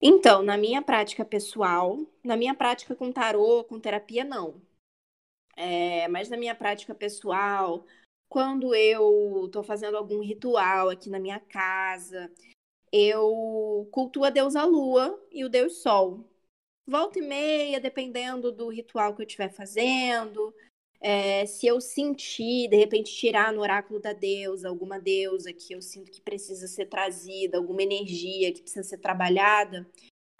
Então, 0.00 0.42
na 0.42 0.56
minha 0.56 0.82
prática 0.82 1.24
pessoal, 1.24 1.98
na 2.22 2.36
minha 2.36 2.54
prática 2.54 2.94
com 2.94 3.10
tarô, 3.10 3.64
com 3.64 3.80
terapia, 3.80 4.24
não. 4.24 4.62
É, 5.56 6.06
mas 6.08 6.28
na 6.28 6.36
minha 6.36 6.54
prática 6.54 6.94
pessoal, 6.94 7.84
quando 8.28 8.74
eu 8.74 9.46
estou 9.46 9.64
fazendo 9.64 9.96
algum 9.96 10.20
ritual 10.20 10.90
aqui 10.90 11.08
na 11.08 11.18
minha 11.18 11.40
casa, 11.40 12.30
eu 12.92 13.88
cultuo 13.90 14.24
a 14.24 14.30
deusa 14.30 14.64
Lua 14.64 15.20
e 15.32 15.44
o 15.44 15.48
deus 15.48 15.78
Sol. 15.78 16.24
Volta 16.86 17.18
e 17.18 17.22
meia, 17.22 17.80
dependendo 17.80 18.52
do 18.52 18.68
ritual 18.68 19.14
que 19.14 19.22
eu 19.22 19.26
estiver 19.26 19.50
fazendo, 19.50 20.54
é, 21.00 21.46
se 21.46 21.66
eu 21.66 21.80
sentir, 21.80 22.68
de 22.68 22.76
repente, 22.76 23.14
tirar 23.14 23.52
no 23.52 23.60
oráculo 23.60 24.00
da 24.00 24.12
deusa, 24.12 24.68
alguma 24.68 24.98
deusa 24.98 25.52
que 25.52 25.72
eu 25.72 25.82
sinto 25.82 26.10
que 26.10 26.20
precisa 26.20 26.66
ser 26.66 26.86
trazida, 26.86 27.58
alguma 27.58 27.82
energia 27.82 28.52
que 28.52 28.62
precisa 28.62 28.82
ser 28.82 28.98
trabalhada, 28.98 29.86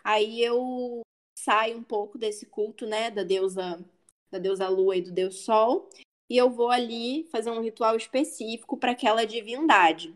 Aí 0.06 0.40
eu 0.40 1.00
saio 1.36 1.76
um 1.76 1.82
pouco 1.82 2.16
desse 2.16 2.46
culto, 2.46 2.86
né, 2.86 3.10
da 3.10 3.24
deusa 3.24 3.84
da 4.30 4.38
deusa 4.38 4.68
Lua 4.68 4.96
e 4.96 5.02
do 5.02 5.10
deus 5.10 5.40
Sol, 5.40 5.88
e 6.30 6.36
eu 6.36 6.48
vou 6.48 6.70
ali 6.70 7.24
fazer 7.24 7.50
um 7.50 7.60
ritual 7.60 7.96
específico 7.96 8.76
para 8.76 8.92
aquela 8.92 9.24
divindade. 9.24 10.14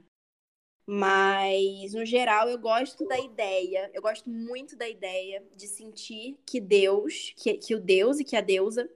Mas, 0.86 1.92
no 1.92 2.04
geral, 2.04 2.48
eu 2.48 2.58
gosto 2.58 3.04
da 3.04 3.18
ideia, 3.18 3.90
eu 3.92 4.00
gosto 4.00 4.30
muito 4.30 4.76
da 4.76 4.88
ideia 4.88 5.44
de 5.56 5.66
sentir 5.66 6.38
que 6.46 6.60
Deus, 6.60 7.34
que, 7.36 7.54
que 7.54 7.74
o 7.74 7.80
Deus 7.80 8.20
e 8.20 8.24
que 8.24 8.36
a 8.36 8.40
deusa 8.40 8.88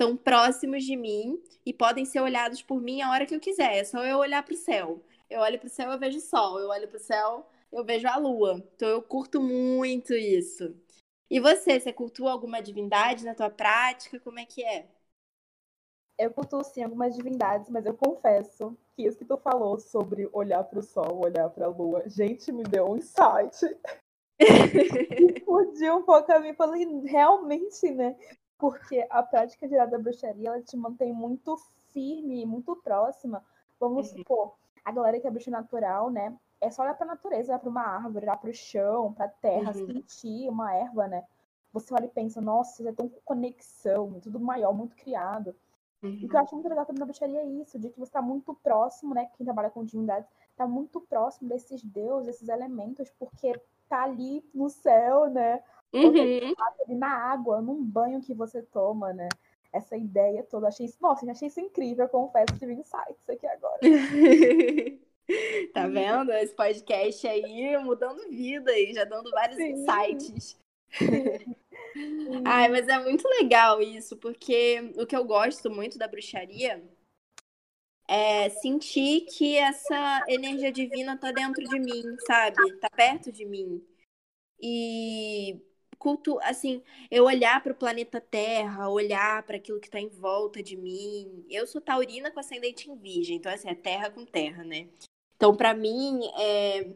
estão 0.00 0.16
próximos 0.16 0.84
de 0.84 0.96
mim 0.96 1.38
e 1.64 1.74
podem 1.74 2.06
ser 2.06 2.20
olhados 2.20 2.62
por 2.62 2.80
mim 2.80 3.02
a 3.02 3.10
hora 3.10 3.26
que 3.26 3.34
eu 3.34 3.40
quiser. 3.40 3.76
É 3.76 3.84
só 3.84 4.02
eu 4.02 4.16
olhar 4.18 4.42
para 4.42 4.54
o 4.54 4.56
céu. 4.56 5.04
Eu 5.28 5.40
olho 5.40 5.58
para 5.58 5.66
o 5.66 5.70
céu, 5.70 5.90
eu 5.92 5.98
vejo 5.98 6.16
o 6.16 6.22
sol. 6.22 6.58
Eu 6.58 6.70
olho 6.70 6.88
para 6.88 6.96
o 6.96 7.00
céu, 7.00 7.46
eu 7.70 7.84
vejo 7.84 8.08
a 8.08 8.16
lua. 8.16 8.64
Então, 8.74 8.88
eu 8.88 9.02
curto 9.02 9.42
muito 9.42 10.14
isso. 10.14 10.74
E 11.30 11.38
você, 11.38 11.78
você 11.78 11.92
cultua 11.92 12.32
alguma 12.32 12.62
divindade 12.62 13.24
na 13.26 13.34
tua 13.34 13.50
prática? 13.50 14.18
Como 14.18 14.38
é 14.38 14.46
que 14.46 14.64
é? 14.64 14.88
Eu 16.18 16.30
cultuo 16.30 16.64
sim 16.64 16.82
algumas 16.82 17.14
divindades, 17.14 17.68
mas 17.70 17.84
eu 17.84 17.94
confesso 17.94 18.76
que 18.94 19.06
isso 19.06 19.18
que 19.18 19.24
tu 19.24 19.36
falou 19.36 19.78
sobre 19.78 20.28
olhar 20.32 20.64
para 20.64 20.78
o 20.78 20.82
sol, 20.82 21.24
olhar 21.24 21.48
para 21.50 21.66
a 21.66 21.68
lua, 21.70 22.08
gente, 22.08 22.50
me 22.52 22.62
deu 22.62 22.90
um 22.90 22.96
insight. 22.96 23.56
Explodiu 24.40 25.96
um 25.96 26.02
pouco 26.02 26.32
a 26.32 26.40
mim. 26.40 26.54
Falei, 26.54 26.86
realmente, 27.04 27.90
né? 27.90 28.16
Porque 28.60 29.06
a 29.08 29.22
prática 29.22 29.66
geral 29.66 29.88
da 29.88 29.98
bruxaria, 29.98 30.48
ela 30.50 30.62
te 30.62 30.76
mantém 30.76 31.12
muito 31.12 31.56
firme, 31.92 32.44
muito 32.44 32.76
próxima. 32.76 33.42
Vamos 33.78 34.12
uhum. 34.12 34.18
supor, 34.18 34.54
a 34.84 34.92
galera 34.92 35.18
que 35.18 35.26
é 35.26 35.30
bruxa 35.30 35.50
natural, 35.50 36.10
né? 36.10 36.36
É 36.60 36.70
só 36.70 36.82
olhar 36.82 36.94
para 36.94 37.06
a 37.06 37.14
natureza, 37.14 37.52
olhar 37.52 37.58
para 37.58 37.70
uma 37.70 37.82
árvore, 37.82 38.26
olhar 38.26 38.36
para 38.36 38.50
o 38.50 38.54
chão, 38.54 39.12
para 39.14 39.24
a 39.24 39.28
terra, 39.28 39.72
uhum. 39.74 39.86
sentir 39.86 40.48
uma 40.48 40.74
erva, 40.74 41.08
né? 41.08 41.24
Você 41.72 41.94
olha 41.94 42.04
e 42.04 42.08
pensa, 42.08 42.40
nossa, 42.40 42.86
é 42.86 42.92
tão 42.92 43.08
conexão, 43.24 44.20
tudo 44.20 44.38
maior, 44.38 44.74
muito 44.74 44.94
criado. 44.94 45.54
Uhum. 46.02 46.18
E 46.20 46.26
o 46.26 46.28
que 46.28 46.36
eu 46.36 46.40
acho 46.40 46.54
muito 46.54 46.68
legal 46.68 46.84
também 46.84 47.00
na 47.00 47.06
bruxaria 47.06 47.40
é 47.40 47.46
isso, 47.46 47.78
de 47.78 47.88
que 47.88 47.98
você 47.98 48.10
está 48.10 48.20
muito 48.20 48.54
próximo, 48.54 49.14
né? 49.14 49.30
Quem 49.36 49.44
trabalha 49.44 49.70
com 49.70 49.84
divindades 49.84 50.28
está 50.50 50.66
muito 50.66 51.00
próximo 51.00 51.48
desses 51.48 51.82
deuses, 51.82 52.26
desses 52.26 52.48
elementos, 52.48 53.10
porque 53.18 53.58
tá 53.88 54.02
ali 54.02 54.44
no 54.52 54.68
céu, 54.68 55.30
né? 55.30 55.62
Uhum. 55.92 56.54
Na 56.98 57.32
água, 57.32 57.60
num 57.60 57.82
banho 57.82 58.20
que 58.20 58.34
você 58.34 58.62
toma, 58.62 59.12
né? 59.12 59.28
Essa 59.72 59.96
ideia 59.96 60.42
toda. 60.42 60.68
Achei 60.68 60.86
isso, 60.86 60.98
nossa, 61.00 61.24
eu 61.24 61.30
achei 61.30 61.48
isso 61.48 61.60
incrível, 61.60 62.04
eu 62.04 62.08
confesso, 62.08 62.58
tive 62.58 62.74
insights 62.74 63.28
aqui 63.28 63.46
agora. 63.46 63.78
tá 65.72 65.86
vendo? 65.86 66.32
Esse 66.32 66.54
podcast 66.54 67.26
aí 67.26 67.76
mudando 67.78 68.28
vida 68.28 68.76
e 68.78 68.92
já 68.92 69.04
dando 69.04 69.30
vários 69.30 69.56
Sim. 69.56 69.72
insights. 69.72 70.58
Ai, 72.44 72.68
mas 72.68 72.88
é 72.88 72.98
muito 72.98 73.26
legal 73.28 73.80
isso, 73.80 74.16
porque 74.16 74.92
o 74.96 75.06
que 75.06 75.16
eu 75.16 75.24
gosto 75.24 75.70
muito 75.70 75.98
da 75.98 76.08
bruxaria 76.08 76.82
é 78.08 78.48
sentir 78.48 79.22
que 79.22 79.56
essa 79.56 80.24
energia 80.28 80.72
divina 80.72 81.16
tá 81.16 81.30
dentro 81.30 81.62
de 81.62 81.78
mim, 81.78 82.02
sabe? 82.26 82.56
Tá 82.80 82.90
perto 82.90 83.30
de 83.30 83.44
mim. 83.44 83.84
E 84.60 85.60
culto, 86.00 86.40
assim, 86.42 86.82
eu 87.10 87.26
olhar 87.26 87.62
para 87.62 87.72
o 87.72 87.76
planeta 87.76 88.20
Terra, 88.20 88.88
olhar 88.88 89.42
para 89.44 89.56
aquilo 89.56 89.78
que 89.78 89.86
está 89.86 90.00
em 90.00 90.08
volta 90.08 90.62
de 90.62 90.76
mim. 90.76 91.44
Eu 91.48 91.66
sou 91.66 91.80
taurina 91.80 92.30
com 92.30 92.40
ascendente 92.40 92.90
em 92.90 92.96
virgem, 92.96 93.36
então 93.36 93.52
assim, 93.52 93.68
é 93.68 93.74
terra 93.74 94.10
com 94.10 94.24
terra, 94.24 94.64
né? 94.64 94.88
Então, 95.36 95.54
para 95.54 95.74
mim, 95.74 96.20
é, 96.38 96.90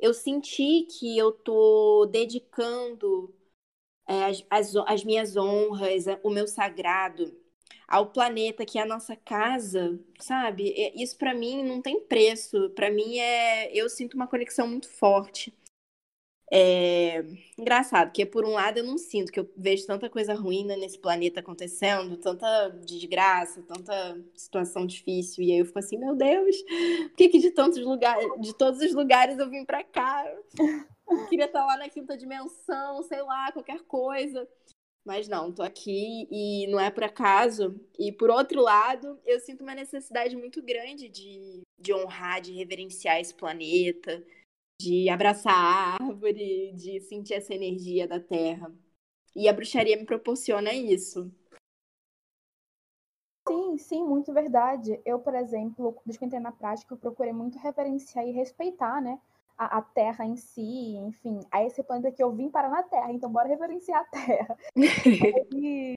eu 0.00 0.14
senti 0.14 0.86
que 0.90 1.16
eu 1.16 1.32
tô 1.32 2.06
dedicando 2.10 3.34
é, 4.08 4.24
as, 4.24 4.44
as, 4.50 4.76
as 4.86 5.04
minhas 5.04 5.36
honras, 5.36 6.06
o 6.22 6.30
meu 6.30 6.48
sagrado 6.48 7.38
ao 7.86 8.06
planeta 8.06 8.64
que 8.64 8.78
é 8.78 8.82
a 8.82 8.86
nossa 8.86 9.16
casa, 9.16 9.98
sabe? 10.20 10.72
Isso 10.94 11.18
para 11.18 11.34
mim 11.34 11.62
não 11.64 11.82
tem 11.82 12.00
preço. 12.00 12.70
Para 12.70 12.90
mim 12.90 13.18
é, 13.18 13.70
eu 13.76 13.88
sinto 13.90 14.14
uma 14.14 14.28
conexão 14.28 14.66
muito 14.68 14.88
forte. 14.88 15.52
É 16.52 17.24
engraçado, 17.56 18.08
porque 18.08 18.26
por 18.26 18.44
um 18.44 18.54
lado 18.54 18.78
eu 18.78 18.84
não 18.84 18.98
sinto 18.98 19.30
que 19.30 19.38
eu 19.38 19.48
vejo 19.56 19.86
tanta 19.86 20.10
coisa 20.10 20.34
ruim 20.34 20.64
nesse 20.64 20.98
planeta 20.98 21.38
acontecendo, 21.38 22.16
tanta 22.16 22.70
desgraça, 22.84 23.62
tanta 23.62 24.20
situação 24.34 24.84
difícil, 24.84 25.44
e 25.44 25.52
aí 25.52 25.58
eu 25.58 25.66
fico 25.66 25.78
assim, 25.78 25.96
meu 25.96 26.16
Deus, 26.16 26.56
por 27.10 27.16
que, 27.16 27.28
que 27.28 27.38
de 27.38 27.52
tantos 27.52 27.78
lugares, 27.84 28.26
de 28.40 28.52
todos 28.52 28.80
os 28.80 28.92
lugares 28.92 29.38
eu 29.38 29.48
vim 29.48 29.64
para 29.64 29.84
cá? 29.84 30.24
Eu 31.08 31.26
queria 31.28 31.46
estar 31.46 31.64
lá 31.64 31.76
na 31.76 31.88
quinta 31.88 32.16
dimensão, 32.16 33.02
sei 33.04 33.22
lá, 33.22 33.52
qualquer 33.52 33.82
coisa. 33.82 34.48
Mas 35.04 35.26
não, 35.28 35.50
tô 35.50 35.62
aqui 35.62 36.28
e 36.30 36.66
não 36.68 36.78
é 36.78 36.90
por 36.90 37.04
acaso. 37.04 37.74
E 37.98 38.12
por 38.12 38.30
outro 38.30 38.60
lado, 38.60 39.18
eu 39.24 39.40
sinto 39.40 39.62
uma 39.62 39.74
necessidade 39.74 40.36
muito 40.36 40.62
grande 40.62 41.08
de, 41.08 41.62
de 41.78 41.92
honrar, 41.94 42.40
de 42.40 42.52
reverenciar 42.52 43.18
esse 43.18 43.34
planeta, 43.34 44.22
de 44.80 45.10
abraçar 45.10 45.52
a 45.52 45.96
árvore, 46.02 46.72
de 46.72 47.00
sentir 47.02 47.34
essa 47.34 47.54
energia 47.54 48.08
da 48.08 48.18
terra. 48.18 48.72
E 49.36 49.46
a 49.46 49.52
bruxaria 49.52 49.96
me 49.96 50.06
proporciona 50.06 50.72
isso. 50.72 51.30
Sim, 53.46 53.76
sim, 53.76 54.02
muito 54.02 54.32
verdade. 54.32 54.98
Eu, 55.04 55.18
por 55.18 55.34
exemplo, 55.34 56.00
desde 56.06 56.18
que 56.18 56.24
entrei 56.24 56.40
na 56.40 56.50
prática, 56.50 56.94
eu 56.94 56.98
procurei 56.98 57.32
muito 57.32 57.58
reverenciar 57.58 58.26
e 58.26 58.32
respeitar, 58.32 59.02
né, 59.02 59.20
a, 59.56 59.78
a, 59.78 59.82
Terra 59.82 60.24
em 60.24 60.36
si, 60.36 60.96
enfim, 60.96 61.40
a 61.50 61.62
esse 61.62 61.82
planeta 61.82 62.10
que 62.10 62.22
eu 62.22 62.32
vim 62.32 62.48
para 62.48 62.70
na 62.70 62.82
Terra, 62.82 63.12
então 63.12 63.30
bora 63.30 63.48
reverenciar 63.48 64.00
a 64.00 64.04
Terra. 64.04 64.56
e, 65.54 65.94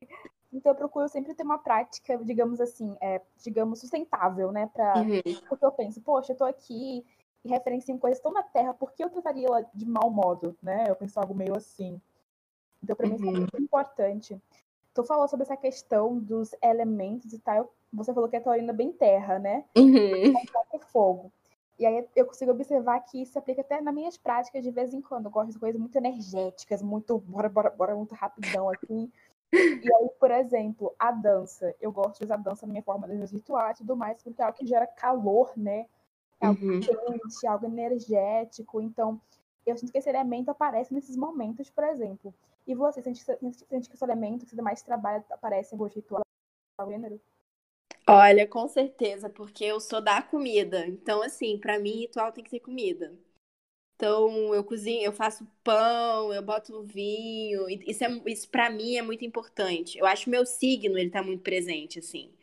então 0.51 0.73
eu 0.73 0.75
procuro 0.75 1.07
sempre 1.07 1.33
ter 1.33 1.43
uma 1.43 1.57
prática, 1.57 2.17
digamos 2.17 2.59
assim, 2.59 2.97
é, 2.99 3.21
digamos, 3.41 3.79
sustentável, 3.79 4.51
né, 4.51 4.69
para 4.73 4.97
uhum. 4.97 5.21
porque 5.47 5.65
eu 5.65 5.71
penso, 5.71 6.01
poxa, 6.01 6.33
eu 6.33 6.37
tô 6.37 6.43
aqui 6.43 7.05
e 7.43 7.49
referenciam 7.49 7.97
coisas 7.97 8.19
tão 8.19 8.31
na 8.31 8.43
Terra, 8.43 8.73
por 8.73 8.93
que 8.93 9.03
eu 9.03 9.09
trataria 9.09 9.47
ela 9.47 9.65
de 9.73 9.85
mau 9.85 10.09
modo, 10.09 10.55
né? 10.61 10.85
Eu 10.87 10.95
penso 10.95 11.19
algo 11.19 11.35
meio 11.35 11.55
assim. 11.55 11.99
Então, 12.81 12.95
para 12.95 13.07
uhum. 13.07 13.13
mim, 13.13 13.17
isso 13.17 13.27
é 13.27 13.39
muito 13.39 13.61
importante. 13.61 14.41
Tu 14.93 15.03
falou 15.03 15.27
sobre 15.27 15.43
essa 15.43 15.57
questão 15.57 16.17
dos 16.19 16.55
elementos 16.61 17.33
e 17.33 17.39
tal. 17.39 17.73
Você 17.91 18.13
falou 18.13 18.29
que 18.29 18.35
a 18.35 18.41
taurina 18.41 18.71
é 18.71 18.75
bem 18.75 18.91
terra, 18.91 19.39
né? 19.39 19.65
Uhum. 19.77 20.33
É 20.73 20.79
fogo. 20.79 21.31
E 21.79 21.85
aí 21.85 22.07
eu 22.15 22.25
consigo 22.25 22.51
observar 22.51 22.99
que 23.01 23.21
isso 23.21 23.33
se 23.33 23.37
aplica 23.37 23.61
até 23.61 23.81
nas 23.81 23.93
minhas 23.93 24.15
práticas 24.15 24.63
de 24.63 24.71
vez 24.71 24.93
em 24.93 25.01
quando. 25.01 25.25
Eu 25.25 25.31
gosto 25.31 25.51
de 25.51 25.59
coisas 25.59 25.79
muito 25.79 25.95
energéticas, 25.95 26.81
muito 26.81 27.17
bora, 27.17 27.49
bora, 27.49 27.69
bora, 27.71 27.95
muito 27.95 28.13
rapidão, 28.13 28.69
assim. 28.69 29.11
E 29.51 29.93
aí, 29.95 30.09
por 30.19 30.31
exemplo, 30.31 30.93
a 30.97 31.11
dança. 31.11 31.75
Eu 31.81 31.91
gosto 31.91 32.19
de 32.19 32.25
usar 32.25 32.35
a 32.35 32.37
dança 32.37 32.65
na 32.65 32.71
minha 32.71 32.83
forma 32.83 33.07
de 33.07 33.25
rituais 33.25 33.77
e 33.77 33.81
tudo 33.81 33.95
mais, 33.95 34.21
porque 34.21 34.41
é 34.41 34.45
algo 34.45 34.57
que 34.57 34.65
gera 34.65 34.87
calor, 34.87 35.51
né? 35.57 35.85
Algo 36.39 36.65
uhum. 36.65 36.79
quente, 36.79 37.47
algo 37.47 37.65
energético. 37.65 38.81
Então, 38.81 39.19
eu 39.65 39.77
sinto 39.77 39.91
que 39.91 39.97
esse 39.97 40.09
elemento 40.09 40.49
aparece 40.49 40.93
nesses 40.93 41.15
momentos, 41.15 41.69
por 41.69 41.83
exemplo. 41.85 42.33
E 42.65 42.73
você, 42.73 43.01
sente, 43.01 43.23
sente 43.23 43.89
que 43.89 43.95
esse 43.95 44.03
elemento 44.03 44.45
que 44.45 44.55
você 44.55 44.61
mais 44.61 44.81
trabalha 44.81 45.23
aparece 45.29 45.73
em 45.73 45.77
algum 45.77 45.93
ritual 45.93 46.23
gênero? 46.87 47.19
Olha, 48.07 48.47
com 48.47 48.67
certeza, 48.67 49.29
porque 49.29 49.63
eu 49.63 49.79
sou 49.79 50.01
da 50.01 50.21
comida. 50.21 50.85
Então, 50.87 51.21
assim, 51.21 51.57
para 51.57 51.79
mim, 51.79 52.01
ritual 52.01 52.31
tem 52.31 52.43
que 52.43 52.49
ter 52.49 52.59
comida. 52.59 53.13
Então, 53.95 54.53
eu 54.53 54.63
cozinho, 54.63 55.03
eu 55.03 55.13
faço 55.13 55.47
pão, 55.63 56.33
eu 56.33 56.41
boto 56.41 56.83
vinho. 56.83 57.69
Isso, 57.69 58.03
é, 58.03 58.07
isso 58.25 58.49
para 58.49 58.69
mim 58.69 58.97
é 58.97 59.01
muito 59.01 59.23
importante. 59.23 59.97
Eu 59.97 60.05
acho 60.05 60.25
que 60.25 60.29
meu 60.29 60.45
signo, 60.45 60.97
ele 60.97 61.09
tá 61.09 61.23
muito 61.23 61.41
presente, 61.41 61.99
assim. 61.99 62.33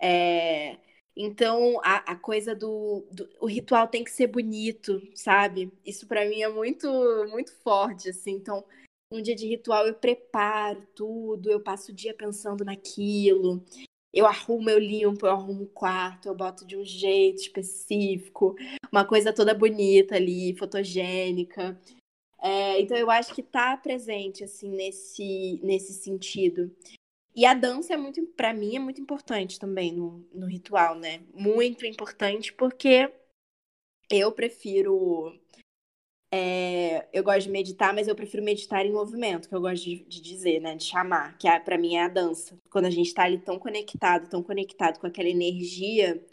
É, 0.00 0.78
então, 1.22 1.78
a, 1.82 2.12
a 2.12 2.16
coisa 2.16 2.54
do, 2.54 3.06
do, 3.12 3.28
O 3.40 3.46
ritual 3.46 3.86
tem 3.86 4.02
que 4.02 4.10
ser 4.10 4.26
bonito, 4.26 5.02
sabe? 5.14 5.70
Isso 5.84 6.06
para 6.06 6.26
mim 6.26 6.40
é 6.40 6.48
muito, 6.48 6.88
muito 7.28 7.52
forte, 7.62 8.08
assim. 8.08 8.32
Então, 8.32 8.64
um 9.12 9.20
dia 9.20 9.34
de 9.34 9.46
ritual 9.46 9.86
eu 9.86 9.94
preparo 9.94 10.86
tudo, 10.94 11.50
eu 11.50 11.60
passo 11.60 11.92
o 11.92 11.94
dia 11.94 12.14
pensando 12.14 12.64
naquilo. 12.64 13.62
Eu 14.14 14.24
arrumo, 14.26 14.70
eu 14.70 14.78
limpo, 14.78 15.26
eu 15.26 15.30
arrumo 15.30 15.64
o 15.64 15.68
quarto, 15.68 16.26
eu 16.26 16.34
boto 16.34 16.66
de 16.66 16.76
um 16.76 16.84
jeito 16.84 17.42
específico, 17.42 18.56
uma 18.90 19.04
coisa 19.04 19.32
toda 19.32 19.54
bonita 19.54 20.16
ali, 20.16 20.56
fotogênica. 20.56 21.78
É, 22.42 22.80
então 22.80 22.96
eu 22.96 23.10
acho 23.10 23.34
que 23.34 23.42
tá 23.42 23.76
presente 23.76 24.42
assim 24.42 24.70
nesse 24.70 25.60
nesse 25.62 25.92
sentido. 25.92 26.74
E 27.34 27.46
a 27.46 27.54
dança 27.54 27.94
é 27.94 27.96
muito, 27.96 28.24
para 28.28 28.52
mim, 28.52 28.76
é 28.76 28.78
muito 28.78 29.00
importante 29.00 29.58
também 29.58 29.92
no, 29.92 30.26
no 30.32 30.46
ritual, 30.46 30.96
né? 30.96 31.22
Muito 31.32 31.86
importante 31.86 32.52
porque 32.52 33.12
eu 34.10 34.32
prefiro. 34.32 35.38
É, 36.32 37.08
eu 37.12 37.24
gosto 37.24 37.46
de 37.46 37.50
meditar, 37.50 37.92
mas 37.92 38.06
eu 38.06 38.14
prefiro 38.14 38.42
meditar 38.42 38.86
em 38.86 38.92
movimento, 38.92 39.48
que 39.48 39.54
eu 39.54 39.60
gosto 39.60 39.84
de, 39.84 40.04
de 40.04 40.20
dizer, 40.20 40.60
né? 40.60 40.74
De 40.74 40.84
chamar, 40.84 41.38
que 41.38 41.48
é, 41.48 41.58
para 41.58 41.78
mim 41.78 41.94
é 41.96 42.02
a 42.04 42.08
dança. 42.08 42.58
Quando 42.70 42.86
a 42.86 42.90
gente 42.90 43.06
está 43.06 43.24
ali 43.24 43.38
tão 43.38 43.58
conectado, 43.58 44.28
tão 44.28 44.42
conectado 44.42 44.98
com 44.98 45.06
aquela 45.06 45.28
energia. 45.28 46.24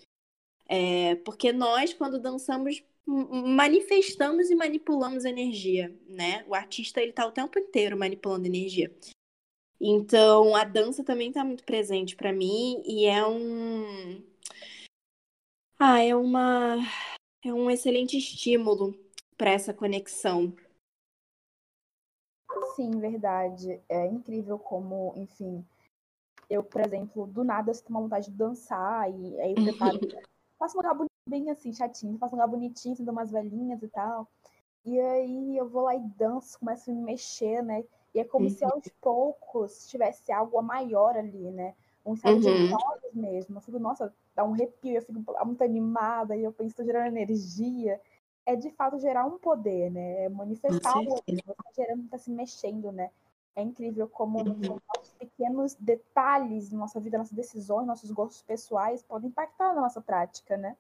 É, 0.68 1.16
porque 1.18 1.54
nós, 1.54 1.94
quando 1.94 2.20
dançamos, 2.20 2.84
manifestamos 3.06 4.50
e 4.50 4.56
manipulamos 4.56 5.26
energia, 5.26 5.96
né? 6.08 6.44
O 6.48 6.56
artista 6.56 7.02
ele 7.02 7.14
tá 7.14 7.26
o 7.26 7.32
tempo 7.32 7.58
inteiro 7.58 7.98
manipulando 7.98 8.48
energia. 8.48 8.92
Então, 9.80 10.56
a 10.56 10.64
dança 10.64 11.04
também 11.04 11.30
está 11.30 11.44
muito 11.44 11.64
presente 11.64 12.16
para 12.16 12.34
mim 12.34 12.82
e 12.84 13.06
é 13.06 13.26
um 13.26 14.24
ah, 15.80 16.02
é 16.02 16.16
uma 16.16 16.78
é 17.46 17.54
um 17.54 17.70
excelente 17.70 18.18
estímulo 18.18 18.98
para 19.38 19.52
essa 19.52 19.74
conexão. 19.74 20.54
Sim, 22.76 23.00
verdade. 23.00 23.80
É 23.88 24.08
incrível 24.08 24.58
como, 24.58 25.14
enfim, 25.16 25.64
eu, 26.50 26.64
por 26.64 26.82
exemplo, 26.82 27.28
do 27.28 27.44
nada 27.44 27.70
eu 27.70 27.76
sinto 27.76 27.90
uma 27.90 28.02
vontade 28.02 28.32
de 28.32 28.38
dançar 28.38 29.10
e 29.12 29.40
aí 29.40 29.54
eu 29.56 29.64
preparo, 29.64 30.00
faço 30.58 30.78
um 30.78 30.82
lugar 30.82 31.08
bem 31.30 31.50
assim, 31.50 31.74
chatinho, 31.74 32.18
faço 32.18 32.36
um 32.36 32.38
lugar 32.38 32.48
bonitinho, 32.48 32.96
sinto 32.96 33.12
umas 33.12 33.32
velhinhas 33.32 33.82
e 33.84 33.88
tal. 33.88 34.28
E 34.86 35.00
aí 35.00 35.58
eu 35.58 35.68
vou 35.68 35.84
lá 35.84 35.96
e 35.96 36.00
danço, 36.00 36.58
começo 36.60 36.90
a 36.90 36.94
me 36.94 37.02
mexer, 37.02 37.62
né? 37.62 37.84
E 38.18 38.20
é 38.20 38.24
como 38.24 38.46
uhum. 38.46 38.50
se 38.50 38.66
aos 38.66 38.88
poucos 39.00 39.88
tivesse 39.88 40.32
algo 40.32 40.60
maior 40.64 41.16
ali, 41.16 41.52
né? 41.52 41.76
Um 42.04 42.16
estado 42.16 42.38
uhum. 42.38 42.40
de 42.40 42.70
nós 42.72 43.14
mesmo. 43.14 43.58
Eu 43.58 43.62
fico, 43.62 43.78
nossa, 43.78 44.12
dá 44.34 44.44
um 44.44 44.54
arrepio, 44.54 44.96
eu 44.96 45.02
fico 45.04 45.46
muito 45.46 45.64
animada 45.64 46.36
e 46.36 46.44
eu 46.44 46.52
penso, 46.52 46.70
estou 46.70 46.86
gerando 46.86 47.16
energia. 47.16 48.02
É 48.44 48.56
de 48.56 48.72
fato 48.72 48.98
gerar 48.98 49.28
um 49.28 49.38
poder, 49.38 49.92
né? 49.92 50.24
É 50.24 50.30
manifestar 50.30 50.98
o 50.98 51.10
outro. 51.10 51.24
Você 51.28 51.36
está 51.36 51.72
gerando, 51.76 52.06
está 52.06 52.18
se 52.18 52.32
mexendo, 52.32 52.92
né? 52.92 53.12
É 53.56 53.62
incrível 53.62 54.08
como 54.08 54.40
uhum. 54.40 54.80
os 55.00 55.14
pequenos 55.14 55.76
detalhes 55.76 56.70
da 56.70 56.78
nossa 56.78 57.00
vida, 57.00 57.20
nossas 57.20 57.34
decisões, 57.34 57.86
nossos 57.86 58.10
gostos 58.10 58.42
pessoais 58.42 59.04
podem 59.04 59.30
impactar 59.30 59.76
na 59.76 59.82
nossa 59.82 60.02
prática, 60.02 60.58
né? 60.58 60.76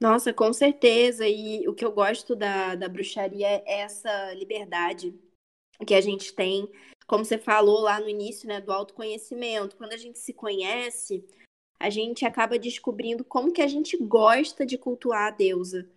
Nossa, 0.00 0.32
com 0.32 0.52
certeza. 0.52 1.28
E 1.28 1.68
o 1.68 1.74
que 1.74 1.84
eu 1.84 1.92
gosto 1.92 2.34
da, 2.34 2.74
da 2.74 2.88
bruxaria 2.88 3.46
é 3.46 3.80
essa 3.82 4.34
liberdade 4.34 5.14
que 5.84 5.94
a 5.94 6.00
gente 6.00 6.32
tem, 6.32 6.68
como 7.06 7.24
você 7.24 7.38
falou 7.38 7.80
lá 7.80 8.00
no 8.00 8.08
início, 8.08 8.48
né, 8.48 8.60
do 8.60 8.72
autoconhecimento. 8.72 9.76
Quando 9.76 9.92
a 9.92 9.96
gente 9.96 10.18
se 10.18 10.32
conhece, 10.32 11.24
a 11.78 11.88
gente 11.88 12.24
acaba 12.24 12.58
descobrindo 12.58 13.24
como 13.24 13.52
que 13.52 13.62
a 13.62 13.66
gente 13.66 13.96
gosta 13.96 14.66
de 14.66 14.76
cultuar 14.76 15.28
a 15.28 15.30
deusa, 15.30 15.88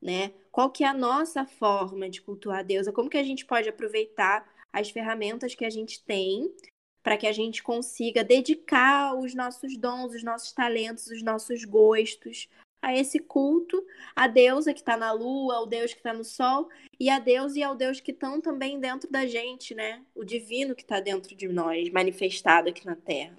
né? 0.00 0.32
Qual 0.52 0.70
que 0.70 0.84
é 0.84 0.86
a 0.86 0.94
nossa 0.94 1.44
forma 1.44 2.08
de 2.08 2.22
cultuar 2.22 2.60
a 2.60 2.62
deusa? 2.62 2.92
Como 2.92 3.10
que 3.10 3.16
a 3.16 3.24
gente 3.24 3.44
pode 3.44 3.68
aproveitar 3.68 4.48
as 4.72 4.90
ferramentas 4.90 5.54
que 5.54 5.64
a 5.64 5.70
gente 5.70 6.02
tem 6.04 6.54
para 7.02 7.18
que 7.18 7.26
a 7.26 7.32
gente 7.32 7.62
consiga 7.62 8.24
dedicar 8.24 9.14
os 9.14 9.34
nossos 9.34 9.76
dons, 9.76 10.14
os 10.14 10.22
nossos 10.22 10.52
talentos, 10.52 11.08
os 11.08 11.22
nossos 11.22 11.64
gostos 11.64 12.48
a 12.84 12.94
esse 12.94 13.18
culto, 13.18 13.82
a 14.14 14.28
deusa 14.28 14.74
que 14.74 14.80
está 14.80 14.94
na 14.94 15.10
lua, 15.10 15.56
ao 15.56 15.66
deus 15.66 15.92
que 15.92 16.00
está 16.00 16.12
no 16.12 16.22
sol, 16.22 16.68
e 17.00 17.08
a 17.08 17.18
deusa 17.18 17.58
e 17.58 17.62
ao 17.62 17.74
deus 17.74 17.98
que 17.98 18.12
estão 18.12 18.42
também 18.42 18.78
dentro 18.78 19.10
da 19.10 19.26
gente, 19.26 19.74
né? 19.74 20.04
O 20.14 20.22
divino 20.22 20.74
que 20.74 20.82
está 20.82 21.00
dentro 21.00 21.34
de 21.34 21.48
nós, 21.48 21.88
manifestado 21.90 22.68
aqui 22.68 22.84
na 22.84 22.94
Terra. 22.94 23.38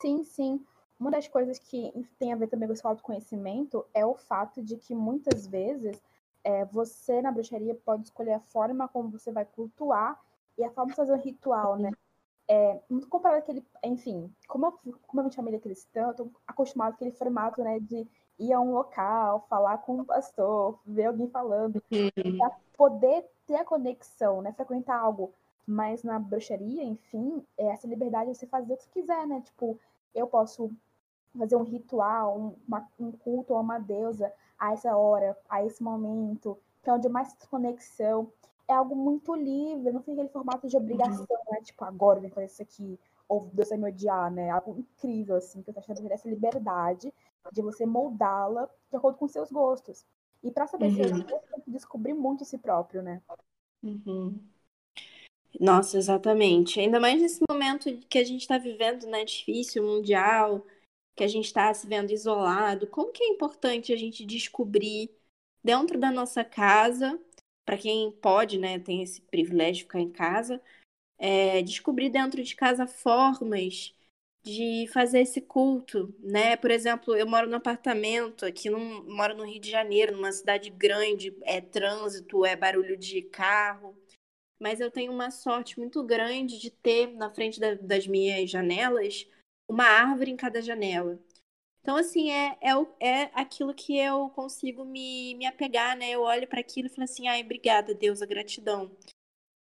Sim, 0.00 0.24
sim. 0.24 0.64
Uma 0.98 1.10
das 1.10 1.28
coisas 1.28 1.58
que 1.58 1.92
tem 2.18 2.32
a 2.32 2.36
ver 2.36 2.48
também 2.48 2.66
com 2.66 2.72
esse 2.72 2.86
autoconhecimento 2.86 3.84
é 3.92 4.04
o 4.04 4.14
fato 4.14 4.62
de 4.62 4.78
que 4.78 4.94
muitas 4.94 5.46
vezes 5.46 6.02
é, 6.42 6.64
você 6.64 7.20
na 7.20 7.30
bruxaria 7.30 7.74
pode 7.74 8.04
escolher 8.04 8.32
a 8.32 8.40
forma 8.40 8.88
como 8.88 9.10
você 9.10 9.30
vai 9.30 9.44
cultuar 9.44 10.18
e 10.56 10.64
a 10.64 10.70
forma 10.70 10.90
de 10.90 10.96
fazer 10.96 11.12
o 11.12 11.20
ritual, 11.20 11.76
né? 11.76 11.92
É, 12.52 12.80
muito 12.90 13.06
comparado 13.06 13.42
àquele, 13.42 13.64
enfim, 13.84 14.28
como 14.48 14.66
eu, 14.66 14.72
como 15.06 15.20
eu 15.20 15.22
vim 15.22 15.30
de 15.30 15.36
família 15.36 15.60
cristã, 15.60 16.08
eu 16.08 16.14
tô 16.14 16.30
acostumado 16.44 16.90
com 16.90 16.96
aquele 16.96 17.12
formato, 17.12 17.62
né, 17.62 17.78
de 17.78 18.04
ir 18.40 18.52
a 18.52 18.60
um 18.60 18.72
local, 18.72 19.46
falar 19.48 19.78
com 19.78 20.00
um 20.00 20.04
pastor, 20.04 20.80
ver 20.84 21.04
alguém 21.04 21.28
falando, 21.28 21.80
uhum. 21.92 22.38
para 22.38 22.50
poder 22.76 23.24
ter 23.46 23.54
a 23.54 23.64
conexão, 23.64 24.42
né, 24.42 24.52
frequentar 24.52 24.98
algo. 24.98 25.32
Mas 25.64 26.02
na 26.02 26.18
bruxaria, 26.18 26.82
enfim, 26.82 27.40
é 27.56 27.66
essa 27.66 27.86
liberdade 27.86 28.32
de 28.32 28.36
você 28.36 28.48
fazer 28.48 28.72
o 28.72 28.76
que 28.76 28.82
você 28.82 28.90
quiser, 28.90 29.24
né? 29.28 29.40
Tipo, 29.42 29.78
eu 30.12 30.26
posso 30.26 30.72
fazer 31.38 31.54
um 31.54 31.62
ritual, 31.62 32.36
um, 32.36 32.56
uma, 32.66 32.88
um 32.98 33.12
culto 33.12 33.54
a 33.54 33.60
uma 33.60 33.78
deusa 33.78 34.32
a 34.58 34.72
essa 34.72 34.96
hora, 34.96 35.38
a 35.48 35.64
esse 35.64 35.80
momento, 35.80 36.58
que 36.82 36.90
é 36.90 36.92
onde 36.92 37.08
mais 37.08 37.32
conexão 37.48 38.32
é 38.70 38.74
algo 38.74 38.94
muito 38.94 39.34
livre, 39.34 39.92
não 39.92 40.00
fica 40.00 40.12
aquele 40.12 40.28
formato 40.28 40.68
de 40.68 40.76
obrigação, 40.76 41.26
uhum. 41.28 41.52
né? 41.52 41.60
Tipo, 41.62 41.84
agora 41.84 42.20
que 42.20 42.30
fazer 42.30 42.46
isso 42.46 42.62
aqui, 42.62 42.98
ou 43.28 43.50
Deus 43.52 43.68
vai 43.68 43.78
me 43.78 43.88
odiar, 43.88 44.30
né? 44.30 44.50
Algo 44.50 44.78
incrível, 44.78 45.36
assim, 45.36 45.62
que 45.62 45.70
eu 45.70 45.74
tô 45.74 45.80
achando 45.80 46.00
que 46.00 46.12
essa 46.12 46.28
liberdade 46.28 47.12
de 47.52 47.62
você 47.62 47.84
moldá-la 47.84 48.68
de 48.90 48.96
acordo 48.96 49.18
com 49.18 49.26
seus 49.28 49.50
gostos. 49.50 50.04
E 50.42 50.50
para 50.50 50.66
saber 50.66 50.86
uhum. 50.86 50.96
seus 50.96 51.10
gostos, 51.10 51.50
tem 51.50 51.60
que 51.60 51.70
descobrir 51.70 52.14
muito 52.14 52.44
si 52.44 52.58
próprio, 52.58 53.02
né? 53.02 53.20
Uhum. 53.82 54.38
Nossa, 55.58 55.98
exatamente. 55.98 56.78
Ainda 56.78 57.00
mais 57.00 57.20
nesse 57.20 57.40
momento 57.48 57.90
que 58.08 58.18
a 58.18 58.24
gente 58.24 58.42
está 58.42 58.56
vivendo, 58.56 59.06
né? 59.06 59.24
Difícil, 59.24 59.82
mundial, 59.82 60.64
que 61.16 61.24
a 61.24 61.28
gente 61.28 61.46
está 61.46 61.72
se 61.74 61.86
vendo 61.86 62.12
isolado. 62.12 62.86
Como 62.86 63.12
que 63.12 63.24
é 63.24 63.28
importante 63.28 63.92
a 63.92 63.96
gente 63.96 64.24
descobrir 64.24 65.10
dentro 65.62 65.98
da 65.98 66.10
nossa 66.10 66.44
casa 66.44 67.18
para 67.70 67.78
quem 67.78 68.10
pode, 68.10 68.58
né, 68.58 68.80
tem 68.80 69.00
esse 69.00 69.20
privilégio 69.20 69.74
de 69.74 69.82
ficar 69.82 70.00
em 70.00 70.10
casa, 70.10 70.60
é, 71.16 71.62
descobrir 71.62 72.10
dentro 72.10 72.42
de 72.42 72.56
casa 72.56 72.84
formas 72.84 73.94
de 74.42 74.88
fazer 74.92 75.20
esse 75.20 75.40
culto, 75.40 76.12
né? 76.18 76.56
Por 76.56 76.72
exemplo, 76.72 77.14
eu 77.14 77.28
moro 77.28 77.48
no 77.48 77.54
apartamento 77.54 78.44
aqui, 78.44 78.68
num, 78.68 79.04
moro 79.04 79.36
no 79.36 79.44
Rio 79.44 79.60
de 79.60 79.70
Janeiro, 79.70 80.16
numa 80.16 80.32
cidade 80.32 80.68
grande, 80.68 81.32
é 81.42 81.60
trânsito, 81.60 82.44
é 82.44 82.56
barulho 82.56 82.96
de 82.96 83.22
carro, 83.22 83.96
mas 84.60 84.80
eu 84.80 84.90
tenho 84.90 85.12
uma 85.12 85.30
sorte 85.30 85.78
muito 85.78 86.02
grande 86.02 86.58
de 86.58 86.72
ter 86.72 87.06
na 87.14 87.30
frente 87.30 87.60
da, 87.60 87.74
das 87.74 88.04
minhas 88.04 88.50
janelas 88.50 89.28
uma 89.68 89.84
árvore 89.84 90.32
em 90.32 90.36
cada 90.36 90.60
janela. 90.60 91.20
Então, 91.82 91.96
assim, 91.96 92.30
é, 92.30 92.58
é, 92.60 92.70
é 93.00 93.30
aquilo 93.34 93.74
que 93.74 93.96
eu 93.96 94.28
consigo 94.30 94.84
me, 94.84 95.34
me 95.34 95.46
apegar, 95.46 95.96
né? 95.96 96.10
Eu 96.10 96.22
olho 96.22 96.46
para 96.46 96.60
aquilo 96.60 96.86
e 96.88 96.90
falo 96.90 97.04
assim, 97.04 97.26
ai, 97.26 97.42
obrigada, 97.42 97.94
Deus, 97.94 98.20
a 98.22 98.26
gratidão. 98.26 98.90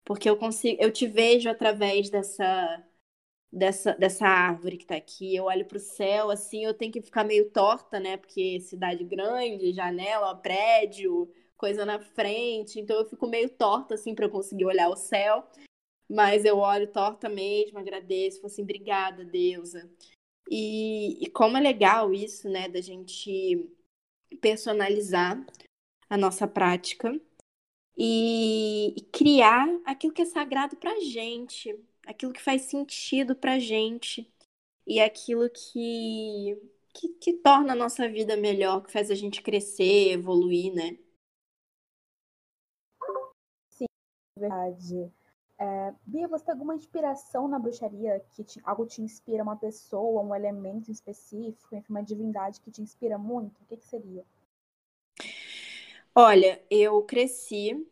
Porque 0.05 0.29
eu 0.29 0.37
consigo, 0.37 0.81
eu 0.81 0.91
te 0.91 1.07
vejo 1.07 1.49
através 1.49 2.09
dessa, 2.09 2.83
dessa, 3.51 3.93
dessa 3.95 4.27
árvore 4.27 4.77
que 4.77 4.83
está 4.83 4.95
aqui. 4.95 5.35
Eu 5.35 5.45
olho 5.45 5.65
para 5.65 5.77
o 5.77 5.79
céu, 5.79 6.29
assim, 6.31 6.65
eu 6.65 6.73
tenho 6.73 6.91
que 6.91 7.01
ficar 7.01 7.23
meio 7.23 7.49
torta, 7.51 7.99
né? 7.99 8.17
Porque 8.17 8.59
cidade 8.61 9.03
grande, 9.03 9.73
janela, 9.73 10.35
prédio, 10.35 11.31
coisa 11.57 11.85
na 11.85 11.99
frente. 11.99 12.79
Então 12.79 12.97
eu 12.97 13.05
fico 13.05 13.27
meio 13.27 13.49
torta, 13.49 13.95
assim, 13.95 14.15
para 14.15 14.25
eu 14.25 14.29
conseguir 14.31 14.65
olhar 14.65 14.89
o 14.89 14.95
céu. 14.95 15.47
Mas 16.09 16.45
eu 16.45 16.57
olho 16.59 16.87
torta 16.91 17.29
mesmo, 17.29 17.79
agradeço, 17.79 18.37
falo 18.41 18.47
assim, 18.51 18.63
obrigada, 18.63 19.25
deusa. 19.25 19.89
E, 20.49 21.23
e 21.23 21.29
como 21.29 21.57
é 21.57 21.61
legal 21.61 22.13
isso, 22.13 22.49
né, 22.49 22.69
da 22.69 22.81
gente 22.81 23.69
personalizar 24.41 25.45
a 26.09 26.17
nossa 26.17 26.47
prática 26.47 27.19
e, 27.97 28.93
e 28.97 29.01
criar 29.11 29.67
aquilo 29.85 30.13
que 30.13 30.21
é 30.21 30.25
sagrado 30.25 30.75
para 30.77 30.99
gente, 31.01 31.75
aquilo 32.05 32.33
que 32.33 32.41
faz 32.41 32.63
sentido 32.63 33.35
para 33.35 33.59
gente 33.59 34.31
e 34.87 34.99
aquilo 35.01 35.49
que, 35.49 36.57
que, 36.93 37.09
que 37.21 37.33
torna 37.35 37.73
a 37.73 37.75
nossa 37.75 38.09
vida 38.09 38.37
melhor, 38.37 38.83
que 38.83 38.91
faz 38.91 39.11
a 39.11 39.15
gente 39.15 39.41
crescer, 39.41 40.11
evoluir, 40.13 40.73
né? 40.73 40.97
Sim, 43.69 43.87
verdade. 44.37 45.11
É, 45.59 45.93
Bia, 46.05 46.27
você 46.27 46.45
tem 46.45 46.53
alguma 46.53 46.75
inspiração 46.75 47.47
na 47.47 47.57
bruxaria 47.57 48.23
que 48.31 48.43
te, 48.43 48.61
algo 48.63 48.85
te 48.85 49.01
inspira, 49.01 49.41
uma 49.41 49.55
pessoa, 49.55 50.21
um 50.21 50.35
elemento 50.35 50.91
específico, 50.91 51.83
uma 51.89 52.03
divindade 52.03 52.61
que 52.61 52.69
te 52.69 52.81
inspira 52.81 53.17
muito? 53.17 53.59
O 53.61 53.65
que, 53.65 53.77
que 53.77 53.85
seria? 53.85 54.23
Olha, 56.13 56.63
eu 56.69 57.01
cresci 57.03 57.87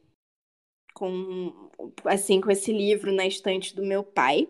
com 0.93 1.69
assim 2.05 2.39
com 2.39 2.49
esse 2.49 2.71
livro 2.71 3.11
na 3.11 3.25
estante 3.25 3.75
do 3.75 3.83
meu 3.83 4.03
pai, 4.03 4.47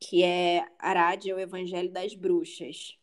que 0.00 0.22
é 0.22 0.64
Arádia, 0.78 1.34
o 1.34 1.40
Evangelho 1.40 1.92
das 1.92 2.14
Bruxas. 2.14 2.96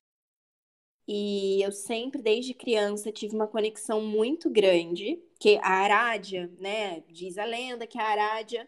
E 1.08 1.62
eu 1.62 1.72
sempre, 1.72 2.22
desde 2.22 2.54
criança, 2.54 3.12
tive 3.12 3.36
uma 3.36 3.48
conexão 3.48 4.02
muito 4.02 4.50
grande, 4.50 5.22
que 5.40 5.58
a 5.58 5.70
Arádia, 5.70 6.52
né, 6.58 7.02
diz 7.02 7.38
a 7.38 7.46
lenda 7.46 7.86
que 7.86 8.00
a 8.00 8.08
Arádia 8.08 8.68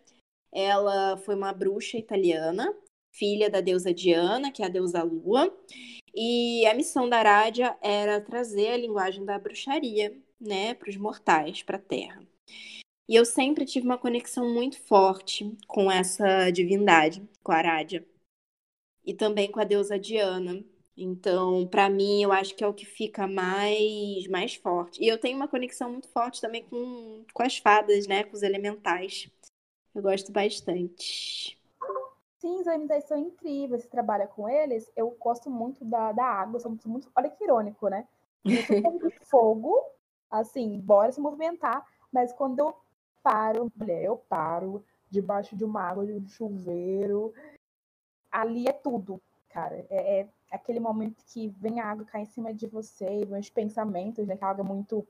ela 0.57 1.17
foi 1.17 1.35
uma 1.35 1.53
bruxa 1.53 1.97
italiana, 1.97 2.75
filha 3.11 3.47
da 3.47 3.61
deusa 3.61 3.93
Diana, 3.93 4.51
que 4.51 4.63
é 4.63 4.65
a 4.65 4.69
deusa 4.69 5.03
Lua. 5.03 5.55
E 6.15 6.65
a 6.65 6.73
missão 6.73 7.07
da 7.07 7.19
Arádia 7.19 7.77
era 7.79 8.19
trazer 8.19 8.69
a 8.69 8.77
linguagem 8.77 9.23
da 9.23 9.37
bruxaria, 9.37 10.19
né, 10.41 10.73
para 10.73 10.89
os 10.89 10.97
mortais, 10.97 11.61
para 11.61 11.77
a 11.77 11.79
Terra. 11.79 12.27
E 13.07 13.15
eu 13.15 13.23
sempre 13.23 13.65
tive 13.65 13.85
uma 13.85 13.99
conexão 13.99 14.51
muito 14.51 14.79
forte 14.81 15.55
com 15.67 15.91
essa 15.91 16.49
divindade, 16.49 17.21
com 17.43 17.51
a 17.51 17.57
Arádia. 17.57 18.03
E 19.05 19.13
também 19.13 19.51
com 19.51 19.59
a 19.59 19.63
deusa 19.63 19.99
Diana. 19.99 20.63
Então, 20.97 21.67
para 21.67 21.87
mim, 21.87 22.23
eu 22.23 22.31
acho 22.31 22.55
que 22.55 22.63
é 22.63 22.67
o 22.67 22.73
que 22.73 22.85
fica 22.85 23.27
mais, 23.27 24.27
mais 24.27 24.55
forte. 24.55 25.01
E 25.03 25.07
eu 25.07 25.19
tenho 25.19 25.37
uma 25.37 25.47
conexão 25.47 25.91
muito 25.91 26.09
forte 26.09 26.41
também 26.41 26.63
com, 26.63 27.23
com 27.31 27.43
as 27.43 27.57
fadas, 27.57 28.07
né? 28.07 28.23
Com 28.23 28.35
os 28.35 28.41
elementais. 28.43 29.29
Eu 29.97 30.03
gosto 30.03 30.31
bastante. 30.31 31.59
Sim, 32.37 32.59
os 32.59 32.67
elementais 32.67 33.05
são 33.05 33.17
incríveis. 33.17 33.81
Você 33.81 33.87
trabalha 33.87 34.27
com 34.27 34.47
eles. 34.47 34.91
Eu 34.95 35.09
gosto 35.19 35.49
muito 35.49 35.83
da, 35.83 36.11
da 36.11 36.23
água. 36.23 36.59
Sou 36.59 36.77
muito, 36.85 37.09
olha 37.15 37.31
que 37.31 37.43
irônico, 37.43 37.89
né? 37.89 38.07
Eu 38.45 38.45
fogo, 39.25 39.75
assim, 40.29 40.79
bora 40.79 41.11
se 41.11 41.19
movimentar. 41.19 41.83
Mas 42.13 42.31
quando 42.31 42.59
eu 42.59 42.75
paro, 43.23 43.71
mulher, 43.75 44.03
eu 44.03 44.17
paro 44.17 44.85
debaixo 45.09 45.55
de 45.55 45.65
uma 45.65 45.81
água, 45.81 46.05
de 46.05 46.13
um 46.13 46.27
chuveiro. 46.27 47.33
Ali 48.31 48.67
é 48.67 48.73
tudo, 48.73 49.19
cara. 49.49 49.83
É, 49.89 50.19
é 50.19 50.29
aquele 50.51 50.79
momento 50.79 51.25
que 51.25 51.47
vem 51.57 51.79
a 51.79 51.87
água 51.87 52.05
cair 52.05 52.21
em 52.21 52.25
cima 52.25 52.53
de 52.53 52.67
você, 52.67 53.25
vem 53.25 53.39
os 53.39 53.49
pensamentos, 53.49 54.27
né? 54.27 54.37
Que 54.37 54.43
é 54.43 54.47
algo 54.47 54.63
muito, 54.63 55.07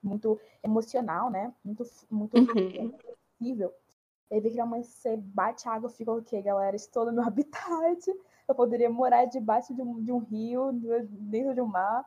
muito 0.00 0.40
emocional, 0.62 1.28
né? 1.28 1.52
Muito, 1.64 1.84
muito 2.08 2.38
uhum. 2.38 2.94
Aí 4.30 4.40
vê 4.40 4.48
que 4.48 4.56
realmente 4.56 4.88
você 4.88 5.16
bate 5.16 5.68
água, 5.68 5.90
fica 5.90 6.12
o 6.12 6.22
quê, 6.22 6.40
galera? 6.40 6.74
Estou 6.74 7.06
no 7.06 7.12
meu 7.12 7.22
habitat. 7.26 8.06
Eu 8.48 8.54
poderia 8.54 8.90
morar 8.90 9.24
debaixo 9.26 9.74
de 9.74 9.82
um, 9.82 10.02
de 10.02 10.12
um 10.12 10.18
rio, 10.18 10.72
dentro 10.72 11.54
de 11.54 11.60
um 11.60 11.66
mar. 11.66 12.04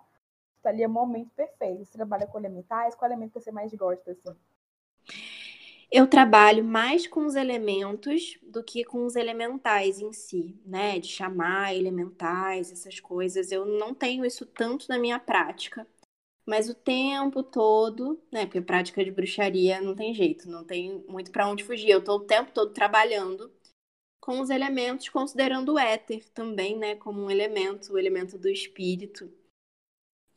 O 0.64 0.90
momento 0.90 1.30
perfeito. 1.36 1.86
Você 1.86 1.92
trabalha 1.94 2.26
com 2.26 2.40
elementais, 2.40 2.96
qual 2.96 3.10
elemento 3.10 3.40
você 3.40 3.52
mais 3.52 3.72
gosta, 3.74 4.12
assim? 4.12 4.36
Eu 5.92 6.08
trabalho 6.08 6.64
mais 6.64 7.06
com 7.06 7.26
os 7.26 7.36
elementos 7.36 8.40
do 8.42 8.64
que 8.64 8.84
com 8.84 9.06
os 9.06 9.16
elementais 9.16 10.00
em 10.00 10.12
si, 10.12 10.60
né? 10.66 11.00
De 11.00 11.08
chamar 11.08 11.76
elementais, 11.76 12.72
essas 12.72 13.00
coisas. 13.00 13.52
Eu 13.52 13.66
não 13.66 13.94
tenho 13.94 14.26
isso 14.26 14.46
tanto 14.46 14.88
na 14.90 14.98
minha 14.98 15.20
prática. 15.20 15.88
Mas 16.46 16.70
o 16.70 16.76
tempo 16.76 17.42
todo, 17.42 18.22
né? 18.32 18.46
Porque 18.46 18.62
prática 18.62 19.04
de 19.04 19.12
bruxaria 19.12 19.82
não 19.82 19.96
tem 19.96 20.14
jeito, 20.14 20.48
não 20.50 20.64
tem 20.64 21.04
muito 21.08 21.32
para 21.32 21.48
onde 21.50 21.64
fugir. 21.64 21.90
Eu 21.90 22.04
tô 22.04 22.18
o 22.18 22.26
tempo 22.26 22.52
todo 22.52 22.72
trabalhando 22.72 23.52
com 24.22 24.40
os 24.40 24.50
elementos, 24.50 25.10
considerando 25.10 25.74
o 25.74 25.80
éter 25.80 26.28
também, 26.32 26.78
né? 26.78 26.96
Como 26.96 27.22
um 27.22 27.32
elemento, 27.32 27.94
o 27.94 27.98
elemento 27.98 28.38
do 28.38 28.50
espírito. 28.50 29.32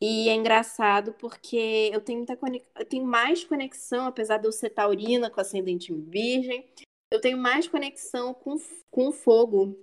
E 0.01 0.29
é 0.29 0.33
engraçado 0.33 1.13
porque 1.13 1.89
eu 1.93 1.99
tenho, 1.99 2.19
muita 2.19 2.37
conex... 2.37 2.65
eu 2.77 2.85
tenho 2.85 3.05
mais 3.05 3.43
conexão, 3.43 4.07
apesar 4.07 4.37
de 4.37 4.47
eu 4.47 4.51
ser 4.51 4.69
taurina 4.69 5.29
com 5.29 5.41
ascendente 5.41 5.93
virgem, 5.93 6.65
eu 7.11 7.19
tenho 7.19 7.37
mais 7.37 7.67
conexão 7.67 8.33
com, 8.33 8.55
com 8.89 9.09
o 9.09 9.11
fogo, 9.11 9.73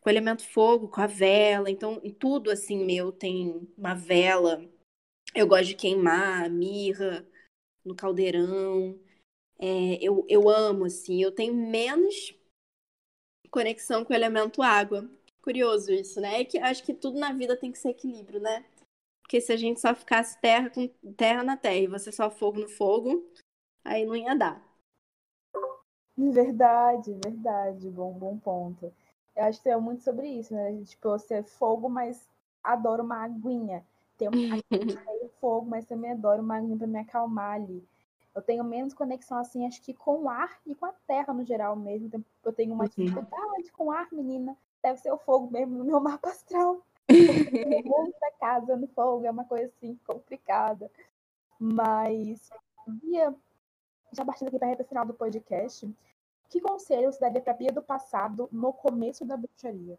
com 0.00 0.08
o 0.08 0.12
elemento 0.12 0.46
fogo, 0.46 0.88
com 0.88 1.00
a 1.00 1.06
vela. 1.06 1.70
Então, 1.70 2.00
tudo 2.18 2.50
assim 2.50 2.84
meu 2.84 3.10
tem 3.10 3.68
uma 3.76 3.94
vela. 3.94 4.62
Eu 5.34 5.46
gosto 5.46 5.66
de 5.66 5.74
queimar 5.74 6.48
mirra 6.50 7.26
no 7.84 7.94
caldeirão. 7.94 8.98
É, 9.58 9.98
eu, 10.00 10.24
eu 10.28 10.48
amo, 10.48 10.84
assim. 10.84 11.22
Eu 11.22 11.32
tenho 11.32 11.54
menos 11.54 12.34
conexão 13.50 14.04
com 14.04 14.12
o 14.12 14.16
elemento 14.16 14.62
água. 14.62 15.08
Curioso 15.42 15.92
isso, 15.92 16.20
né? 16.20 16.40
É 16.40 16.44
que 16.44 16.58
acho 16.58 16.84
que 16.84 16.92
tudo 16.92 17.18
na 17.18 17.32
vida 17.32 17.56
tem 17.56 17.72
que 17.72 17.78
ser 17.78 17.90
equilíbrio, 17.90 18.40
né? 18.40 18.64
Porque 19.22 19.40
se 19.40 19.52
a 19.52 19.56
gente 19.56 19.80
só 19.80 19.94
ficasse 19.94 20.40
terra 20.40 20.70
com 20.70 20.88
terra 21.16 21.42
na 21.42 21.56
terra 21.56 21.76
e 21.76 21.86
você 21.86 22.10
só 22.10 22.30
fogo 22.30 22.60
no 22.60 22.68
fogo, 22.68 23.26
aí 23.84 24.04
não 24.04 24.16
ia 24.16 24.34
dar. 24.34 24.66
Verdade, 26.16 27.14
verdade. 27.24 27.88
Bom, 27.90 28.12
bom 28.12 28.38
ponto. 28.38 28.92
Eu 29.36 29.44
acho 29.44 29.62
que 29.62 29.68
é 29.68 29.76
muito 29.76 30.02
sobre 30.02 30.26
isso, 30.28 30.52
né? 30.52 30.82
Tipo, 30.84 31.10
você 31.10 31.34
é 31.34 31.42
fogo, 31.42 31.88
mas 31.88 32.28
adoro 32.62 33.04
uma 33.04 33.22
aguinha. 33.24 33.86
Tenho 34.18 34.32
um 34.32 35.28
fogo, 35.40 35.66
mas 35.66 35.86
também 35.86 36.10
adoro 36.10 36.42
uma 36.42 36.56
aguinha 36.56 36.76
pra 36.76 36.86
me 36.86 36.98
acalmar 36.98 37.54
ali. 37.54 37.82
Eu 38.34 38.42
tenho 38.42 38.62
menos 38.62 38.92
conexão, 38.92 39.38
assim, 39.38 39.66
acho 39.66 39.80
que 39.82 39.94
com 39.94 40.24
o 40.24 40.28
ar 40.28 40.60
e 40.66 40.74
com 40.74 40.86
a 40.86 40.92
terra 41.06 41.32
no 41.32 41.44
geral 41.44 41.74
mesmo. 41.74 42.10
Eu 42.44 42.52
tenho 42.52 42.74
uma 42.74 42.84
uhum. 42.84 42.90
dificuldade 42.90 43.72
com 43.72 43.86
o 43.86 43.90
ar, 43.90 44.08
menina. 44.12 44.56
Deve 44.82 44.98
ser 44.98 45.12
o 45.12 45.18
fogo 45.18 45.50
mesmo 45.50 45.78
no 45.78 45.84
meu 45.84 46.00
mapa 46.00 46.28
astral. 46.28 46.82
muita 47.08 48.30
casa 48.38 48.76
no 48.76 48.86
fogo, 48.88 49.24
é 49.24 49.30
uma 49.30 49.44
coisa 49.44 49.66
assim 49.66 49.98
complicada. 50.06 50.90
Mas, 51.58 52.50
Bia, 52.86 53.34
já 54.12 54.24
partindo 54.24 54.48
aqui 54.48 54.58
para 54.58 54.68
a 54.68 54.70
reta 54.70 54.84
final 54.84 55.06
do 55.06 55.14
podcast, 55.14 55.90
que 56.48 56.60
conselho 56.60 57.10
você 57.10 57.20
daria 57.20 57.40
para 57.40 57.54
Bia 57.54 57.72
do 57.72 57.82
passado 57.82 58.48
no 58.52 58.72
começo 58.72 59.24
da 59.24 59.36
bruxaria? 59.36 59.98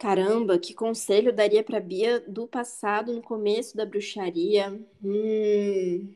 Caramba, 0.00 0.58
que 0.58 0.74
conselho 0.74 1.32
daria 1.32 1.62
para 1.62 1.78
Bia 1.78 2.18
do 2.20 2.48
passado 2.48 3.12
no 3.14 3.22
começo 3.22 3.76
da 3.76 3.86
bruxaria? 3.86 4.84
Hum... 5.00 6.12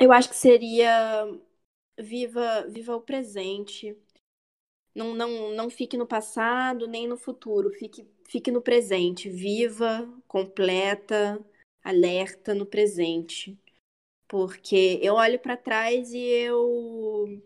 Eu 0.00 0.12
acho 0.12 0.28
que 0.28 0.36
seria 0.36 1.26
viva, 1.98 2.66
viva 2.68 2.96
o 2.96 3.00
presente. 3.00 3.96
Não, 4.94 5.14
não, 5.14 5.52
não 5.54 5.70
fique 5.70 5.96
no 5.96 6.06
passado 6.06 6.86
nem 6.86 7.08
no 7.08 7.16
futuro, 7.16 7.70
fique, 7.70 8.06
fique 8.28 8.50
no 8.50 8.62
presente, 8.62 9.28
viva, 9.28 10.08
completa, 10.28 11.44
alerta 11.82 12.54
no 12.54 12.66
presente. 12.66 13.58
Porque 14.28 15.00
eu 15.02 15.14
olho 15.14 15.38
para 15.40 15.56
trás 15.56 16.12
e 16.12 16.20
eu 16.20 17.42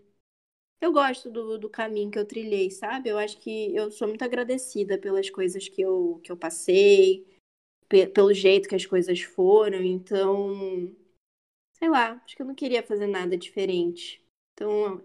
eu 0.81 0.93
gosto 0.93 1.31
do, 1.31 1.59
do 1.59 1.69
caminho 1.69 2.11
que 2.11 2.19
eu 2.19 2.27
trilhei, 2.27 2.71
sabe? 2.71 3.09
Eu 3.09 3.19
acho 3.19 3.39
que 3.39 3.75
eu 3.75 3.91
sou 3.91 4.09
muito 4.09 4.23
agradecida 4.23 4.99
pelas 4.99 5.29
coisas 5.29 5.69
que 5.69 5.83
eu, 5.83 6.21
que 6.23 6.31
eu 6.31 6.37
passei, 6.37 7.27
pelo 8.15 8.33
jeito 8.33 8.69
que 8.69 8.75
as 8.75 8.87
coisas 8.87 9.21
foram. 9.21 9.83
Então, 9.83 10.95
sei 11.73 11.89
lá, 11.89 12.21
acho 12.25 12.37
que 12.37 12.43
eu 12.43 12.47
não 12.47 12.55
queria 12.55 12.83
fazer 12.83 13.07
nada 13.07 13.37
diferente. 13.37 14.25
Então, 14.55 15.03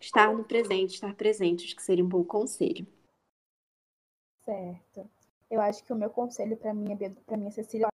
estar 0.00 0.34
no 0.34 0.44
presente, 0.44 0.94
estar 0.94 1.14
presente, 1.14 1.64
acho 1.64 1.76
que 1.76 1.82
seria 1.82 2.04
um 2.04 2.08
bom 2.08 2.24
conselho. 2.24 2.86
Certo. 4.44 5.08
Eu 5.50 5.60
acho 5.60 5.82
que 5.84 5.92
o 5.92 5.96
meu 5.96 6.10
conselho 6.10 6.56
para 6.56 6.74
minha 6.74 6.96
para 7.24 7.36
minha 7.36 7.50
Cecília 7.50 7.88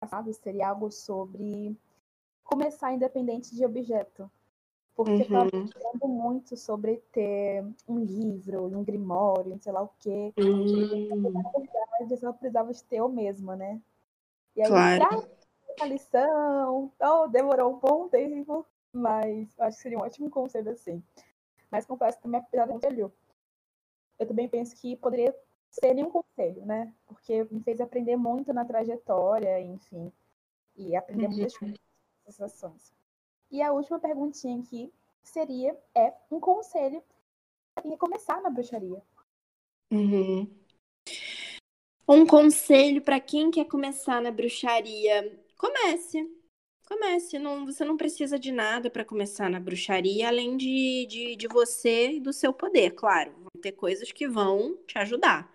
passado 0.00 0.32
seria 0.34 0.68
algo 0.68 0.90
sobre 0.90 1.76
começar 2.42 2.92
independente 2.92 3.54
de 3.54 3.64
objeto. 3.64 4.30
Porque 4.94 5.10
uhum. 5.10 5.18
eu 5.18 5.24
estava 5.24 5.64
estudando 5.64 6.08
muito 6.08 6.56
sobre 6.56 6.96
ter 7.10 7.64
um 7.88 7.98
livro, 7.98 8.66
um 8.66 8.84
grimório, 8.84 9.58
sei 9.60 9.72
lá 9.72 9.82
o 9.82 9.90
quê. 9.98 10.32
Uhum. 10.38 10.66
E 10.66 12.12
eu 12.12 12.16
só 12.16 12.32
precisava 12.32 12.72
de 12.72 12.84
ter 12.84 12.96
eu 12.96 13.08
mesma, 13.08 13.56
né? 13.56 13.80
E 14.54 14.62
aí, 14.62 14.68
claro. 14.68 15.28
a 15.80 15.86
lição, 15.86 16.92
então, 16.94 17.28
demorou 17.28 17.74
um 17.74 17.78
bom 17.80 18.08
tempo, 18.08 18.64
mas 18.92 19.48
acho 19.58 19.76
que 19.76 19.82
seria 19.82 19.98
um 19.98 20.02
ótimo 20.02 20.30
conselho 20.30 20.70
assim. 20.70 21.02
Mas 21.70 21.86
confesso 21.86 22.18
que 22.18 22.22
também, 22.22 22.40
apesar 22.40 22.66
de 22.66 22.72
conselho, 22.72 23.12
eu 24.16 24.26
também 24.26 24.48
penso 24.48 24.76
que 24.76 24.94
poderia 24.94 25.34
ser 25.70 25.92
nenhum 25.92 26.10
conselho, 26.10 26.64
né? 26.64 26.92
Porque 27.04 27.42
me 27.50 27.60
fez 27.64 27.80
aprender 27.80 28.16
muito 28.16 28.52
na 28.52 28.64
trajetória, 28.64 29.60
enfim, 29.60 30.12
e 30.76 30.94
aprender 30.94 31.26
uhum. 31.26 31.32
muitas 31.32 31.80
sensações. 32.24 32.94
E 33.50 33.62
a 33.62 33.72
última 33.72 33.98
perguntinha 33.98 34.60
aqui 34.60 34.92
seria, 35.22 35.78
é 35.94 36.12
um 36.30 36.40
conselho 36.40 37.02
para 37.74 37.96
começar 37.96 38.40
na 38.42 38.50
bruxaria. 38.50 39.02
Uhum. 39.90 40.48
Um 42.06 42.26
conselho 42.26 43.00
para 43.02 43.18
quem 43.18 43.50
quer 43.50 43.64
começar 43.66 44.20
na 44.20 44.30
bruxaria: 44.30 45.40
comece. 45.56 46.28
Comece, 46.86 47.38
não, 47.38 47.64
você 47.64 47.82
não 47.82 47.96
precisa 47.96 48.38
de 48.38 48.52
nada 48.52 48.90
para 48.90 49.06
começar 49.06 49.48
na 49.48 49.58
bruxaria, 49.58 50.28
além 50.28 50.54
de, 50.54 51.06
de, 51.06 51.34
de 51.34 51.48
você 51.48 52.12
e 52.12 52.20
do 52.20 52.30
seu 52.30 52.52
poder, 52.52 52.90
claro. 52.90 53.32
Vão 53.32 53.62
ter 53.62 53.72
coisas 53.72 54.12
que 54.12 54.28
vão 54.28 54.76
te 54.86 54.98
ajudar. 54.98 55.50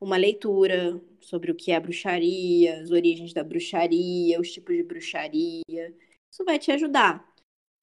Uma 0.00 0.16
leitura 0.16 1.00
sobre 1.20 1.50
o 1.50 1.54
que 1.54 1.72
é 1.72 1.80
bruxaria, 1.80 2.80
as 2.80 2.92
origens 2.92 3.32
da 3.32 3.42
bruxaria, 3.42 4.40
os 4.40 4.52
tipos 4.52 4.76
de 4.76 4.84
bruxaria. 4.84 5.94
Isso 6.32 6.44
vai 6.44 6.58
te 6.58 6.72
ajudar. 6.72 7.30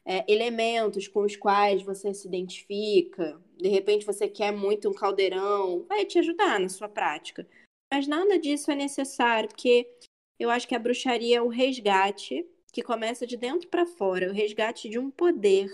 É, 0.05 0.25
elementos 0.31 1.07
com 1.07 1.21
os 1.21 1.35
quais 1.35 1.83
você 1.83 2.13
se 2.13 2.27
identifica. 2.27 3.39
De 3.55 3.69
repente 3.69 4.05
você 4.05 4.27
quer 4.27 4.51
muito 4.51 4.89
um 4.89 4.93
caldeirão, 4.93 5.85
vai 5.87 6.03
te 6.05 6.17
ajudar 6.17 6.59
na 6.59 6.67
sua 6.67 6.89
prática. 6.89 7.47
Mas 7.93 8.07
nada 8.07 8.39
disso 8.39 8.71
é 8.71 8.75
necessário, 8.75 9.49
porque 9.49 9.87
eu 10.39 10.49
acho 10.49 10.67
que 10.67 10.73
a 10.73 10.79
bruxaria 10.79 11.37
é 11.37 11.41
o 11.41 11.47
resgate 11.47 12.45
que 12.71 12.81
começa 12.81 13.27
de 13.27 13.37
dentro 13.37 13.67
para 13.67 13.85
fora, 13.85 14.29
o 14.29 14.33
resgate 14.33 14.89
de 14.89 14.97
um 14.97 15.11
poder 15.11 15.69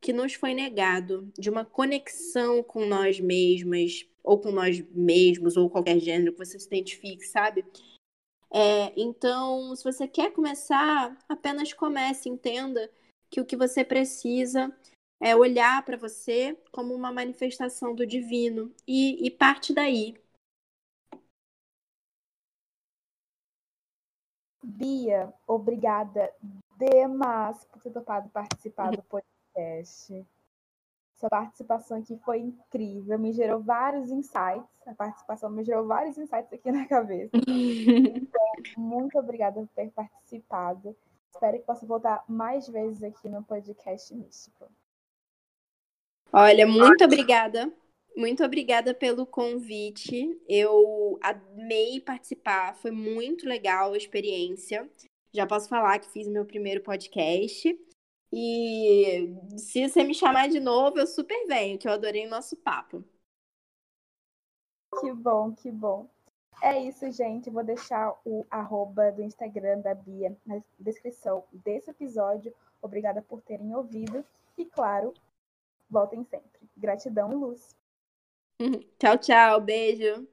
que 0.00 0.12
nos 0.12 0.34
foi 0.34 0.52
negado, 0.52 1.30
de 1.38 1.48
uma 1.48 1.64
conexão 1.64 2.62
com 2.62 2.84
nós 2.84 3.20
mesmas, 3.20 4.04
ou 4.22 4.38
com 4.38 4.50
nós 4.50 4.80
mesmos, 4.90 5.56
ou 5.56 5.70
qualquer 5.70 5.98
gênero 6.00 6.32
que 6.32 6.44
você 6.44 6.58
se 6.58 6.66
identifique, 6.66 7.24
sabe? 7.24 7.64
É, 8.54 8.92
então, 9.00 9.74
se 9.74 9.82
você 9.82 10.06
quer 10.06 10.30
começar, 10.32 11.16
apenas 11.26 11.72
comece, 11.72 12.28
entenda 12.28 12.90
que 13.30 13.40
o 13.40 13.46
que 13.46 13.56
você 13.56 13.82
precisa 13.82 14.70
é 15.18 15.34
olhar 15.34 15.82
para 15.84 15.96
você 15.96 16.54
como 16.70 16.94
uma 16.94 17.10
manifestação 17.10 17.94
do 17.94 18.06
divino 18.06 18.70
e, 18.86 19.26
e 19.26 19.30
parte 19.30 19.72
daí. 19.72 20.14
Bia, 24.62 25.32
obrigada 25.46 26.30
demais 26.76 27.64
por 27.64 27.80
ter 27.80 27.90
topado 27.90 28.28
participar 28.28 28.90
do 28.90 29.02
podcast. 29.02 30.26
Sua 31.22 31.30
participação 31.30 31.98
aqui 31.98 32.18
foi 32.24 32.40
incrível, 32.40 33.16
me 33.16 33.32
gerou 33.32 33.62
vários 33.62 34.10
insights. 34.10 34.66
A 34.84 34.92
participação 34.92 35.48
me 35.48 35.62
gerou 35.62 35.86
vários 35.86 36.18
insights 36.18 36.52
aqui 36.52 36.72
na 36.72 36.84
cabeça. 36.84 37.30
então, 37.36 38.42
muito 38.76 39.16
obrigada 39.16 39.60
por 39.60 39.68
ter 39.68 39.92
participado. 39.92 40.96
Espero 41.32 41.60
que 41.60 41.64
possa 41.64 41.86
voltar 41.86 42.24
mais 42.26 42.66
vezes 42.66 43.04
aqui 43.04 43.28
no 43.28 43.44
podcast 43.44 44.12
Místico. 44.12 44.68
Olha, 46.32 46.66
muito 46.66 47.04
obrigada. 47.04 47.72
Muito 48.16 48.44
obrigada 48.44 48.92
pelo 48.92 49.24
convite. 49.24 50.36
Eu 50.48 51.20
amei 51.22 52.00
participar, 52.00 52.74
foi 52.74 52.90
muito 52.90 53.46
legal 53.46 53.92
a 53.92 53.96
experiência. 53.96 54.90
Já 55.32 55.46
posso 55.46 55.68
falar 55.68 56.00
que 56.00 56.10
fiz 56.10 56.26
meu 56.26 56.44
primeiro 56.44 56.82
podcast. 56.82 57.78
E 58.32 59.34
se 59.58 59.88
você 59.88 60.02
me 60.04 60.14
chamar 60.14 60.48
de 60.48 60.58
novo, 60.58 60.98
eu 60.98 61.06
super 61.06 61.46
venho, 61.46 61.78
que 61.78 61.86
eu 61.86 61.92
adorei 61.92 62.26
o 62.26 62.30
nosso 62.30 62.56
papo. 62.56 63.04
Que 65.00 65.12
bom, 65.12 65.52
que 65.52 65.70
bom. 65.70 66.08
É 66.62 66.80
isso, 66.80 67.10
gente. 67.10 67.50
Vou 67.50 67.64
deixar 67.64 68.18
o 68.24 68.46
arroba 68.50 69.10
do 69.10 69.22
Instagram 69.22 69.80
da 69.80 69.94
Bia 69.94 70.36
na 70.46 70.62
descrição 70.78 71.44
desse 71.52 71.90
episódio. 71.90 72.54
Obrigada 72.80 73.20
por 73.20 73.42
terem 73.42 73.74
ouvido. 73.74 74.24
E, 74.56 74.64
claro, 74.64 75.12
voltem 75.90 76.24
sempre. 76.24 76.60
Gratidão 76.76 77.32
e 77.32 77.34
luz. 77.34 77.76
tchau, 78.98 79.18
tchau. 79.18 79.60
Beijo. 79.60 80.31